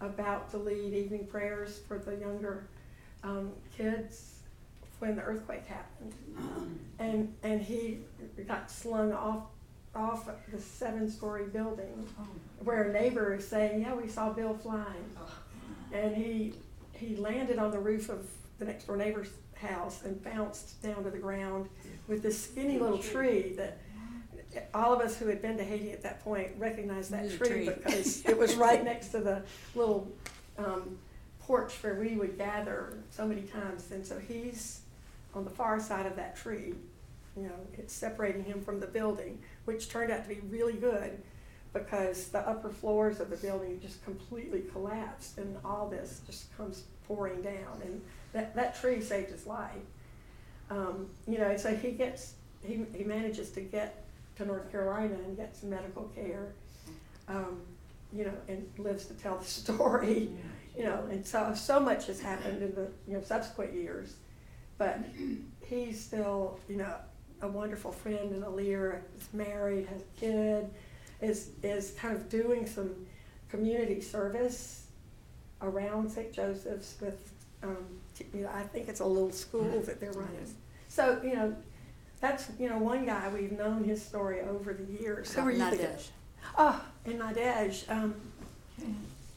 about 0.00 0.50
to 0.50 0.58
lead 0.58 0.94
evening 0.94 1.26
prayers 1.26 1.80
for 1.86 1.98
the 1.98 2.14
younger, 2.16 2.68
um, 3.22 3.52
kids 3.76 4.38
when 5.00 5.16
the 5.16 5.22
earthquake 5.22 5.66
happened. 5.66 6.14
And, 7.00 7.32
and 7.44 7.62
he 7.62 7.98
got 8.48 8.68
slung 8.68 9.12
off, 9.12 9.44
off 9.94 10.28
the 10.52 10.60
seven-story 10.60 11.44
building 11.44 12.08
where 12.64 12.90
a 12.90 12.92
neighbor 12.92 13.34
is 13.34 13.46
saying, 13.46 13.82
yeah, 13.82 13.94
we 13.94 14.08
saw 14.08 14.30
Bill 14.30 14.52
flying. 14.52 15.16
And 15.92 16.16
he, 16.16 16.54
he 16.92 17.14
landed 17.14 17.60
on 17.60 17.70
the 17.70 17.78
roof 17.78 18.08
of 18.08 18.26
the 18.58 18.64
next 18.64 18.88
door 18.88 18.96
neighbor's 18.96 19.28
house 19.58 20.02
and 20.04 20.22
bounced 20.22 20.80
down 20.82 21.04
to 21.04 21.10
the 21.10 21.18
ground 21.18 21.68
with 22.06 22.22
this 22.22 22.40
skinny 22.40 22.78
little 22.78 22.98
tree 22.98 23.54
that 23.56 23.78
all 24.72 24.92
of 24.92 25.00
us 25.00 25.18
who 25.18 25.26
had 25.26 25.42
been 25.42 25.56
to 25.56 25.64
Haiti 25.64 25.92
at 25.92 26.02
that 26.02 26.22
point 26.24 26.50
recognized 26.58 27.10
that 27.10 27.30
tree 27.30 27.48
tree. 27.48 27.64
because 27.66 28.24
it 28.26 28.36
was 28.36 28.56
right 28.56 28.82
next 28.82 29.08
to 29.08 29.20
the 29.20 29.42
little 29.74 30.10
um, 30.56 30.98
porch 31.40 31.72
where 31.82 31.94
we 31.94 32.16
would 32.16 32.36
gather 32.38 32.98
so 33.10 33.26
many 33.26 33.42
times. 33.42 33.90
And 33.90 34.04
so 34.04 34.18
he's 34.18 34.80
on 35.34 35.44
the 35.44 35.50
far 35.50 35.80
side 35.80 36.06
of 36.06 36.16
that 36.16 36.36
tree. 36.36 36.74
You 37.36 37.44
know, 37.44 37.54
it's 37.74 37.92
separating 37.92 38.44
him 38.44 38.60
from 38.62 38.80
the 38.80 38.86
building, 38.86 39.38
which 39.64 39.88
turned 39.88 40.10
out 40.10 40.22
to 40.22 40.28
be 40.28 40.40
really 40.48 40.72
good 40.72 41.22
because 41.72 42.28
the 42.28 42.40
upper 42.48 42.70
floors 42.70 43.20
of 43.20 43.30
the 43.30 43.36
building 43.36 43.78
just 43.80 44.02
completely 44.04 44.62
collapsed 44.72 45.38
and 45.38 45.56
all 45.64 45.88
this 45.88 46.20
just 46.26 46.54
comes 46.56 46.84
pouring 47.06 47.42
down. 47.42 47.80
And 47.84 48.00
that, 48.32 48.54
that 48.54 48.80
tree 48.80 49.00
saved 49.00 49.30
his 49.30 49.46
life. 49.46 49.72
Um, 50.70 51.08
you 51.26 51.38
know, 51.38 51.56
so 51.56 51.74
he 51.74 51.92
gets, 51.92 52.34
he, 52.64 52.84
he 52.94 53.04
manages 53.04 53.50
to 53.52 53.60
get 53.60 54.04
to 54.36 54.44
North 54.44 54.70
Carolina 54.70 55.14
and 55.14 55.36
get 55.36 55.56
some 55.56 55.70
medical 55.70 56.04
care, 56.14 56.52
um, 57.28 57.60
you 58.12 58.24
know, 58.24 58.34
and 58.48 58.66
lives 58.78 59.06
to 59.06 59.14
tell 59.14 59.36
the 59.36 59.44
story, 59.46 60.30
you 60.76 60.84
know, 60.84 61.06
and 61.10 61.26
so, 61.26 61.52
so 61.54 61.80
much 61.80 62.06
has 62.06 62.20
happened 62.20 62.62
in 62.62 62.74
the, 62.74 62.88
you 63.06 63.14
know, 63.14 63.22
subsequent 63.22 63.74
years. 63.74 64.14
But 64.76 65.00
he's 65.66 66.00
still, 66.00 66.60
you 66.68 66.76
know, 66.76 66.94
a 67.42 67.48
wonderful 67.48 67.92
friend 67.92 68.32
and 68.32 68.44
a 68.44 68.50
leader, 68.50 69.02
is 69.18 69.28
married, 69.32 69.86
has 69.86 70.02
a 70.02 70.20
kid, 70.20 70.70
is, 71.20 71.50
is 71.62 71.92
kind 71.92 72.16
of 72.16 72.28
doing 72.28 72.66
some 72.66 72.94
community 73.48 74.00
service 74.00 74.86
around 75.62 76.10
St. 76.10 76.32
Joseph's 76.32 76.96
with, 77.00 77.32
um, 77.62 77.76
you 78.34 78.42
know, 78.42 78.50
I 78.54 78.62
think 78.62 78.88
it's 78.88 79.00
a 79.00 79.04
little 79.04 79.32
school 79.32 79.80
that 79.86 80.00
they're 80.00 80.12
running. 80.12 80.54
So, 80.88 81.20
you 81.22 81.34
know, 81.34 81.56
that's, 82.20 82.48
you 82.58 82.68
know, 82.68 82.78
one 82.78 83.06
guy, 83.06 83.28
we've 83.28 83.52
known 83.52 83.84
his 83.84 84.04
story 84.04 84.40
over 84.40 84.72
the 84.72 85.00
years. 85.00 85.32
Who 85.34 85.44
were 85.44 85.50
you 85.50 85.58
thinking? 85.58 85.86
Nadej. 85.86 86.08
Oh, 86.56 86.84
and 87.04 87.20
Nadej, 87.20 87.90
um, 87.90 88.14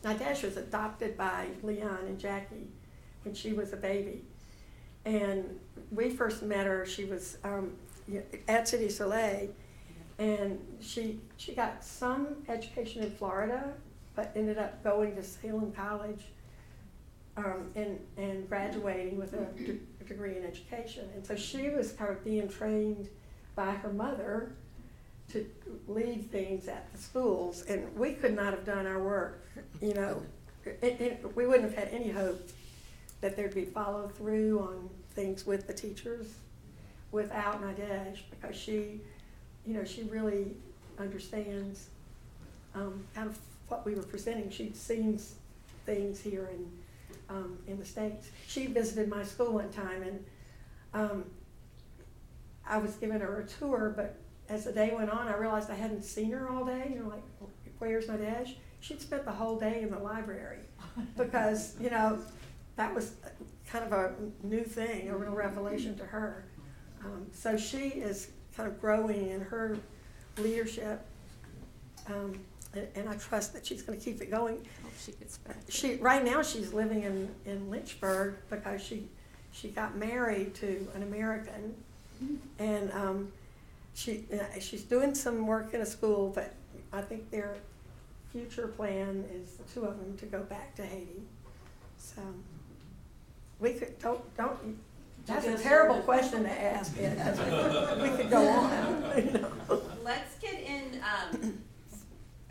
Nadej 0.04 0.44
was 0.44 0.58
adopted 0.58 1.18
by 1.18 1.47
Leon 1.64 1.99
and 2.08 2.20
Jackie 2.20 2.68
when 3.24 3.36
she 3.36 3.53
was 3.53 3.74
a 3.74 3.78
baby. 3.78 4.24
And 5.06 5.60
we 5.91 6.10
first 6.10 6.43
met 6.43 6.66
her, 6.66 6.86
she 6.86 7.06
was 7.06 7.38
um, 7.43 7.72
at 8.47 8.66
Cité 8.66 8.91
Soleil, 8.91 9.49
and 10.22 10.59
she, 10.80 11.19
she 11.38 11.55
got 11.55 11.84
some 11.84 12.28
education 12.47 13.01
in 13.01 13.09
Florida, 13.09 13.74
but 14.15 14.32
ended 14.36 14.59
up 14.59 14.84
going 14.84 15.15
to 15.15 15.24
Salem 15.24 15.72
College 15.72 16.26
um, 17.38 17.72
and, 17.76 17.99
and 18.17 18.47
graduating 18.47 19.17
with 19.17 19.34
a 19.34 19.47
degree 20.05 20.38
in 20.38 20.45
education. 20.45 21.09
And 21.15 21.26
so 21.26 21.36
she 21.36 21.69
was 21.69 21.93
kind 21.93 22.11
of 22.11 22.24
being 22.24 22.47
trained 22.47 23.09
by 23.55 23.72
her 23.72 23.91
mother 23.91 24.51
to 25.32 25.49
lead 25.88 26.30
things 26.32 26.67
at 26.67 26.91
the 26.91 26.99
schools, 26.99 27.63
and 27.67 27.95
we 27.95 28.11
could 28.11 28.36
not 28.36 28.53
have 28.53 28.63
done 28.63 28.86
our 28.86 29.01
work, 29.01 29.43
you 29.82 29.95
know. 29.95 30.22
It, 30.65 31.01
it, 31.01 31.36
we 31.36 31.47
wouldn't 31.47 31.74
have 31.74 31.86
had 31.86 31.88
any 31.91 32.11
hope 32.11 32.47
that 33.22 33.36
there'd 33.36 33.55
be 33.55 33.65
follow 33.65 34.07
through 34.07 34.59
on 34.59 34.89
things 35.15 35.47
with 35.47 35.65
the 35.65 35.74
teachers 35.74 36.28
without 37.11 37.63
Nadej 37.63 38.19
because 38.30 38.55
she, 38.55 39.01
you 39.66 39.74
know, 39.74 39.84
she 39.84 40.03
really 40.03 40.55
understands 40.99 41.89
um, 42.76 43.03
kind 43.14 43.30
of 43.30 43.38
what 43.68 43.86
we 43.86 43.95
were 43.95 44.03
presenting. 44.03 44.49
She'd 44.49 44.76
seen 44.76 45.20
things 45.86 46.22
here 46.22 46.49
in 46.53 46.72
um, 47.30 47.57
in 47.68 47.80
the 47.80 47.86
states. 47.86 48.30
She 48.47 48.68
visited 48.68 49.07
my 49.07 49.24
school 49.24 49.53
one 49.53 49.70
time, 49.70 50.03
and 50.03 50.26
um, 50.93 51.26
I 52.68 52.78
was 52.78 52.95
giving 52.95 53.22
her 53.22 53.41
a 53.41 53.47
tour. 53.47 53.93
But 53.95 54.18
as 54.49 54.66
the 54.66 54.74
day 54.74 54.93
went 54.93 55.09
on, 55.09 55.28
I 55.28 55.38
realized 55.38 55.70
I 55.70 55.76
hadn't 55.76 56.03
seen 56.03 56.32
her 56.32 56.49
all 56.49 56.66
day. 56.66 56.91
You 56.93 57.03
know, 57.03 57.09
like 57.09 57.24
where's 57.80 58.07
Nadej? 58.07 58.55
She'd 58.82 59.01
spent 59.01 59.26
the 59.26 59.32
whole 59.32 59.59
day 59.59 59.82
in 59.82 59.91
the 59.91 59.99
library 59.99 60.59
because 61.18 61.76
you 61.80 61.89
know 61.89 62.20
that 62.76 62.93
was 62.93 63.14
kind 63.68 63.86
of 63.86 63.93
a 63.93 64.14
new 64.43 64.64
thing, 64.64 65.09
a 65.09 65.18
real 65.18 65.32
revelation 65.34 65.97
to 65.97 66.05
her. 66.05 66.45
Um, 67.03 67.28
so 67.32 67.57
she 67.57 67.88
is 67.88 68.32
kind 68.62 68.72
of 68.72 68.80
growing 68.80 69.30
in 69.30 69.41
her 69.41 69.76
leadership, 70.38 71.03
um, 72.07 72.39
and, 72.76 72.88
and 72.95 73.09
I 73.09 73.16
trust 73.16 73.53
that 73.53 73.66
she's 73.66 73.82
going 73.82 73.97
to 73.97 74.05
keep 74.05 74.22
it 74.22 74.30
going. 74.30 74.57
Hope 74.84 74.93
she 74.99 75.12
gets 75.14 75.39
back. 75.39 75.57
She 75.68 75.95
right 75.95 76.24
now 76.24 76.43
she's 76.43 76.72
living 76.72 77.03
in, 77.03 77.30
in 77.45 77.72
Lynchburg 77.72 78.36
because 78.51 78.84
she 78.84 79.07
she 79.51 79.70
got 79.70 79.97
married 79.97 80.53
to 80.55 80.88
an 80.93 81.01
American, 81.01 81.74
and 82.59 82.91
um, 82.91 83.32
she 83.95 84.26
uh, 84.32 84.59
she's 84.59 84.84
doing 84.84 85.16
some 85.16 85.47
work 85.47 85.74
in 85.74 85.82
a 85.82 85.86
school, 85.86 86.32
but 86.36 86.53
I 86.93 87.01
think 87.01 87.32
their 87.32 87.55
future 88.32 88.68
plan 88.68 89.26
is 89.34 89.55
the 89.55 89.64
two 89.74 89.86
of 89.86 89.97
them 89.97 90.16
to 90.18 90.26
go 90.28 90.41
back 90.43 90.76
to 90.76 90.84
Haiti. 90.84 91.24
So 91.97 92.22
we 93.59 93.74
could 93.74 93.97
don't 93.97 94.38
don't. 94.38 94.78
That's 95.26 95.45
a 95.45 95.57
terrible 95.57 96.01
question 96.01 96.43
to 96.43 96.49
ask. 96.51 96.97
It. 96.97 97.17
we 98.01 98.09
could 98.17 98.30
go 98.30 98.47
on. 98.47 99.03
You 99.17 99.32
know. 99.69 99.82
Let's 100.03 100.38
get 100.39 100.59
in 100.61 100.99
um, 101.01 101.57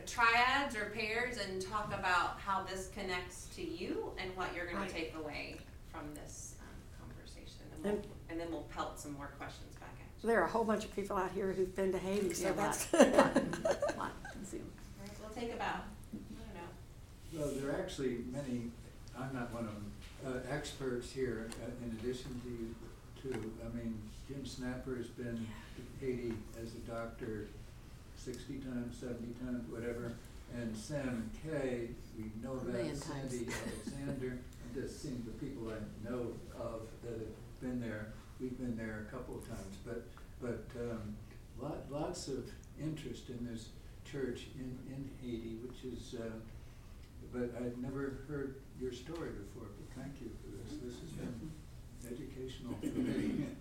triads 0.06 0.76
or 0.76 0.86
pairs 0.94 1.36
and 1.38 1.60
talk 1.60 1.88
about 1.88 2.38
how 2.38 2.62
this 2.64 2.88
connects 2.94 3.46
to 3.56 3.62
you 3.62 4.12
and 4.18 4.34
what 4.36 4.54
you're 4.54 4.66
gonna 4.66 4.88
take 4.88 5.14
away 5.16 5.56
from 5.92 6.02
this 6.14 6.54
um, 6.60 7.06
conversation. 7.08 7.62
And 7.74 7.84
we'll, 7.84 7.92
And- 7.94 8.06
and 8.30 8.38
then 8.40 8.50
we'll 8.52 8.68
pelt 8.74 8.98
some 9.00 9.12
more 9.14 9.30
questions 9.38 9.74
back 9.80 9.90
at 9.98 10.06
you. 10.22 10.28
There 10.28 10.40
are 10.40 10.44
a 10.46 10.50
whole 10.50 10.62
bunch 10.64 10.84
of 10.84 10.94
people 10.94 11.16
out 11.16 11.32
here 11.32 11.52
who've 11.52 11.74
been 11.74 11.90
to 11.92 11.98
Haiti, 11.98 12.32
so 12.32 12.46
Yeah, 12.48 12.52
that's. 12.52 12.92
lot, 12.92 13.12
lot, 13.12 13.34
lot, 13.98 14.12
can 14.32 14.44
see 14.44 14.58
'em. 14.58 14.64
All 15.00 15.04
right, 15.04 15.10
We'll 15.20 15.30
take 15.30 15.52
about, 15.52 15.84
I 16.14 16.18
don't 16.44 16.54
know, 16.54 17.46
Well, 17.46 17.52
there 17.60 17.70
are 17.76 17.82
actually 17.82 18.18
many, 18.32 18.70
I'm 19.18 19.34
not 19.34 19.52
one 19.52 19.64
of 19.64 19.72
them, 19.74 19.89
uh, 20.26 20.38
experts 20.50 21.10
here 21.12 21.48
uh, 21.62 21.84
in 21.84 21.98
addition 21.98 22.40
to 22.44 22.48
you 22.50 22.74
two. 23.22 23.52
I 23.64 23.76
mean, 23.76 23.98
Jim 24.28 24.44
Snapper 24.44 24.96
has 24.96 25.08
been 25.08 25.46
to 25.76 25.82
Haiti 26.06 26.34
as 26.62 26.74
a 26.74 26.90
doctor 26.90 27.48
sixty 28.16 28.58
times, 28.58 28.96
seventy 28.98 29.34
times, 29.44 29.70
whatever. 29.70 30.12
And 30.56 30.76
Sam 30.76 31.30
Kay, 31.44 31.90
we 32.18 32.24
know 32.42 32.58
A 32.58 32.64
million 32.64 32.94
that, 32.94 33.02
times. 33.06 33.30
Sandy 33.30 33.46
Alexander, 33.46 34.38
I'm 34.64 34.82
just 34.82 35.00
seeing 35.00 35.22
the 35.24 35.46
people 35.46 35.70
I 35.70 36.10
know 36.10 36.32
of 36.58 36.82
that 37.04 37.12
have 37.12 37.60
been 37.60 37.80
there. 37.80 38.08
We've 38.40 38.58
been 38.58 38.76
there 38.76 39.06
a 39.06 39.12
couple 39.12 39.36
of 39.38 39.46
times, 39.46 39.76
but, 39.86 40.02
but, 40.40 40.64
um, 40.80 41.14
lot, 41.60 41.84
lots 41.88 42.26
of 42.26 42.50
interest 42.82 43.28
in 43.28 43.46
this 43.46 43.68
church 44.10 44.46
in, 44.56 44.76
in 44.88 45.08
Haiti, 45.22 45.58
which 45.62 45.84
is, 45.84 46.16
uh, 46.18 46.24
but 47.32 47.54
I'd 47.62 47.80
never 47.80 48.18
heard 48.26 48.56
your 48.80 48.92
story 48.92 49.30
before, 49.30 49.68
thank 50.01 50.20
you 50.20 50.30
for 50.40 50.51
this. 50.57 50.78
This 50.82 51.01
has 51.01 51.11
been 51.12 51.51
educational 52.07 52.74
for 52.80 52.98
me. 53.01 53.46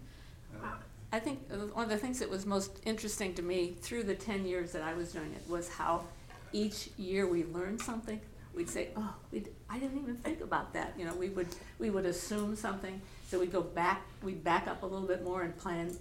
Uh, 0.61 0.67
I 1.13 1.19
think 1.19 1.39
uh, 1.53 1.57
one 1.73 1.85
of 1.85 1.89
the 1.89 1.97
things 1.97 2.19
that 2.19 2.29
was 2.29 2.45
most 2.45 2.71
interesting 2.83 3.33
to 3.35 3.41
me 3.41 3.77
through 3.79 4.03
the 4.03 4.15
ten 4.15 4.45
years 4.45 4.73
that 4.73 4.81
I 4.81 4.93
was 4.93 5.13
doing 5.13 5.31
it 5.33 5.49
was 5.49 5.69
how 5.69 6.03
each 6.51 6.89
year 6.97 7.27
we 7.27 7.45
learned 7.45 7.79
something. 7.81 8.19
We'd 8.53 8.69
say, 8.69 8.89
"Oh, 8.97 9.13
we 9.31 9.45
I 9.69 9.79
didn't 9.79 9.99
even 10.01 10.15
think 10.17 10.41
about 10.41 10.73
that." 10.73 10.95
You 10.97 11.05
know, 11.05 11.13
we 11.13 11.29
would 11.29 11.47
we 11.77 11.91
would 11.91 12.05
assume 12.05 12.57
something, 12.57 12.99
so 13.27 13.39
we'd 13.39 13.53
go 13.53 13.61
back, 13.61 14.01
we'd 14.21 14.43
back 14.43 14.67
up 14.67 14.83
a 14.83 14.85
little 14.85 15.07
bit 15.07 15.23
more 15.23 15.43
and 15.43 15.55
plan 15.55 15.95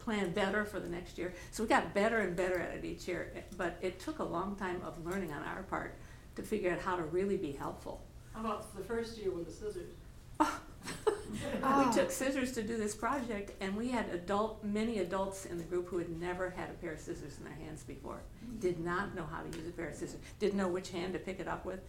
plan 0.00 0.32
better 0.32 0.64
for 0.64 0.78
the 0.78 0.88
next 0.88 1.18
year. 1.18 1.32
So 1.52 1.62
we 1.62 1.68
got 1.68 1.94
better 1.94 2.18
and 2.18 2.36
better 2.36 2.58
at 2.58 2.76
it 2.76 2.84
each 2.84 3.08
year. 3.08 3.32
But 3.56 3.78
it 3.80 3.98
took 4.00 4.18
a 4.18 4.24
long 4.24 4.56
time 4.56 4.80
of 4.84 5.06
learning 5.06 5.32
on 5.32 5.42
our 5.44 5.62
part 5.64 5.94
to 6.36 6.42
figure 6.42 6.70
out 6.72 6.80
how 6.80 6.96
to 6.96 7.02
really 7.04 7.36
be 7.36 7.52
helpful. 7.52 8.05
How 8.36 8.42
about 8.42 8.76
the 8.76 8.84
first 8.84 9.16
year 9.16 9.30
with 9.30 9.46
the 9.46 9.52
scissors? 9.52 9.90
We 11.88 11.92
took 11.92 12.10
scissors 12.10 12.52
to 12.52 12.62
do 12.62 12.76
this 12.76 12.94
project, 12.94 13.50
and 13.60 13.76
we 13.76 13.88
had 13.88 14.08
adult, 14.10 14.62
many 14.62 14.98
adults 15.00 15.44
in 15.46 15.58
the 15.58 15.64
group 15.64 15.88
who 15.88 15.98
had 15.98 16.08
never 16.20 16.50
had 16.50 16.70
a 16.70 16.72
pair 16.74 16.92
of 16.92 17.00
scissors 17.00 17.38
in 17.38 17.44
their 17.44 17.54
hands 17.54 17.82
before. 17.82 18.20
Did 18.60 18.78
not 18.78 19.14
know 19.14 19.24
how 19.30 19.42
to 19.42 19.58
use 19.58 19.66
a 19.66 19.72
pair 19.72 19.88
of 19.88 19.94
scissors, 19.94 20.20
didn't 20.38 20.56
know 20.56 20.68
which 20.68 20.90
hand 20.90 21.14
to 21.14 21.18
pick 21.18 21.40
it 21.40 21.48
up 21.48 21.64
with, 21.64 21.80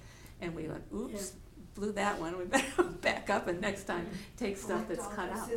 and 0.41 0.55
we 0.55 0.67
went, 0.67 0.83
oops, 0.93 1.33
blew 1.75 1.91
that 1.93 2.19
one, 2.19 2.37
we 2.37 2.45
better 2.45 2.83
back 3.01 3.29
up 3.29 3.47
and 3.47 3.61
next 3.61 3.83
time 3.83 4.07
take 4.37 4.57
stuff 4.57 4.87
that's 4.87 5.05
cut 5.15 5.29
out. 5.31 5.49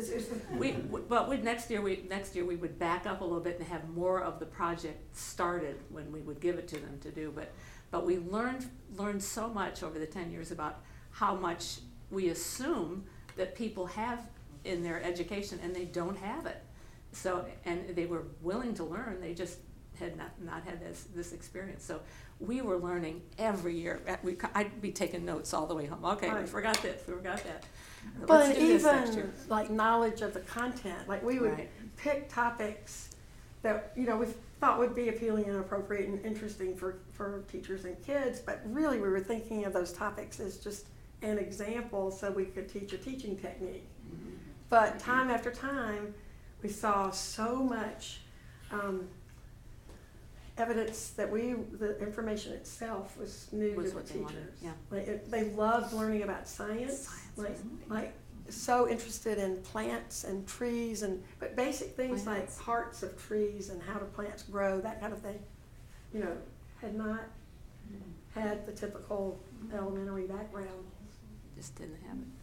We, 0.57 0.73
w- 0.73 1.05
but 1.09 1.27
we, 1.27 1.37
next 1.37 1.69
year, 1.71 1.81
we, 1.81 2.03
next 2.09 2.35
year, 2.35 2.45
we 2.45 2.55
would 2.57 2.77
back 2.77 3.05
up 3.07 3.21
a 3.21 3.23
little 3.23 3.39
bit 3.39 3.57
and 3.59 3.67
have 3.67 3.89
more 3.89 4.21
of 4.21 4.39
the 4.39 4.45
project 4.45 5.15
started 5.17 5.77
when 5.89 6.11
we 6.11 6.21
would 6.21 6.39
give 6.39 6.57
it 6.57 6.67
to 6.69 6.75
them 6.79 6.99
to 7.01 7.09
do, 7.11 7.31
but, 7.33 7.51
but 7.91 8.05
we 8.05 8.17
learned, 8.19 8.69
learned 8.97 9.21
so 9.21 9.47
much 9.49 9.83
over 9.83 9.99
the 9.99 10.05
ten 10.05 10.31
years 10.31 10.51
about 10.51 10.79
how 11.11 11.35
much 11.35 11.79
we 12.09 12.29
assume 12.29 13.03
that 13.35 13.55
people 13.55 13.85
have 13.85 14.21
in 14.63 14.83
their 14.83 15.03
education 15.03 15.59
and 15.63 15.75
they 15.75 15.85
don't 15.85 16.17
have 16.17 16.45
it. 16.45 16.63
So, 17.13 17.45
and 17.65 17.89
they 17.95 18.05
were 18.05 18.23
willing 18.41 18.73
to 18.75 18.83
learn, 18.83 19.19
they 19.19 19.33
just 19.33 19.57
had 19.99 20.17
not, 20.17 20.31
not 20.41 20.63
had 20.63 20.79
this, 20.79 21.05
this 21.13 21.33
experience. 21.33 21.83
So 21.83 21.99
we 22.39 22.61
were 22.61 22.77
learning 22.77 23.21
every 23.37 23.77
year. 23.77 24.01
Uh, 24.07 24.15
We, 24.23 24.37
I'd 24.55 24.81
be 24.81 24.91
taking 24.91 25.25
notes 25.25 25.53
all 25.53 25.67
the 25.67 25.75
way 25.75 25.85
home. 25.85 26.03
Okay, 26.03 26.33
we 26.33 26.45
forgot 26.45 26.81
this, 26.81 27.05
we 27.07 27.13
forgot 27.13 27.43
that. 27.43 27.63
Well, 28.27 28.39
Let's 28.39 28.57
and 28.57 28.59
do 28.59 28.67
this 28.67 28.83
next 28.83 29.13
year. 29.15 29.25
even 29.25 29.49
like 29.49 29.69
knowledge 29.69 30.21
of 30.21 30.33
the 30.33 30.39
content, 30.41 31.07
like 31.07 31.21
we 31.23 31.39
would 31.39 31.51
Right. 31.51 31.69
pick 31.97 32.29
topics 32.29 33.09
that, 33.61 33.91
you 33.95 34.05
know, 34.05 34.17
we 34.17 34.27
thought 34.61 34.77
would 34.77 34.93
be 34.95 35.09
appealing 35.09 35.45
and 35.45 35.57
appropriate 35.57 36.07
and 36.07 36.23
interesting 36.23 36.75
for, 36.75 36.99
for 37.11 37.43
teachers 37.51 37.83
and 37.83 37.99
kids, 38.05 38.39
but 38.39 38.61
really 38.65 38.99
we 38.99 39.09
were 39.09 39.19
thinking 39.19 39.65
of 39.65 39.73
those 39.73 39.91
topics 39.91 40.39
as 40.39 40.57
just 40.57 40.85
an 41.23 41.39
example 41.39 42.11
so 42.11 42.31
we 42.31 42.45
could 42.45 42.69
teach 42.71 42.93
a 42.93 42.97
teaching 42.97 43.35
technique. 43.35 43.87
But 44.69 44.99
time 44.99 45.31
after 45.31 45.51
time, 45.51 46.13
we 46.61 46.69
saw 46.69 47.09
so 47.09 47.55
much 47.55 48.21
um, 48.71 49.07
evidence 50.59 51.09
that 51.11 51.29
we, 51.29 51.53
the 51.53 51.99
information 51.99 52.53
itself 52.53 53.17
was 53.17 53.47
new 53.51 53.73
Was 53.75 53.85
to 53.85 53.89
the 53.91 53.95
what 53.97 54.05
they 54.07 54.19
wanted, 54.19 54.35
teachers. 54.37 54.59
yeah. 54.61 54.71
Like, 54.91 55.07
it, 55.07 55.31
they 55.31 55.45
loved 55.49 55.91
learning 55.93 56.21
about 56.21 56.47
science, 56.47 57.09
Science 57.35 57.37
like, 57.37 57.57
like, 57.89 58.13
so 58.49 58.89
interested 58.89 59.37
in 59.37 59.57
plants 59.57 60.23
and 60.23 60.47
trees 60.47 61.03
and, 61.03 61.23
but 61.39 61.55
basic 61.55 61.95
things 61.95 62.25
like 62.25 62.37
Plants. 62.37 62.61
parts 62.61 63.03
of 63.03 63.21
trees 63.21 63.69
and 63.69 63.81
how 63.81 63.99
do 63.99 64.05
plants 64.05 64.43
grow, 64.43 64.81
that 64.81 64.99
kind 64.99 65.13
of 65.13 65.19
thing. 65.19 65.39
You 66.13 66.21
know, 66.21 66.37
had 66.81 66.95
not 66.95 67.21
mm-hmm. 67.89 68.39
had 68.39 68.65
the 68.65 68.73
typical 68.73 69.39
elementary 69.73 70.27
background. 70.27 70.85
Just 71.55 71.75
didn't 71.75 71.99
have 72.07 72.17
it. 72.17 72.40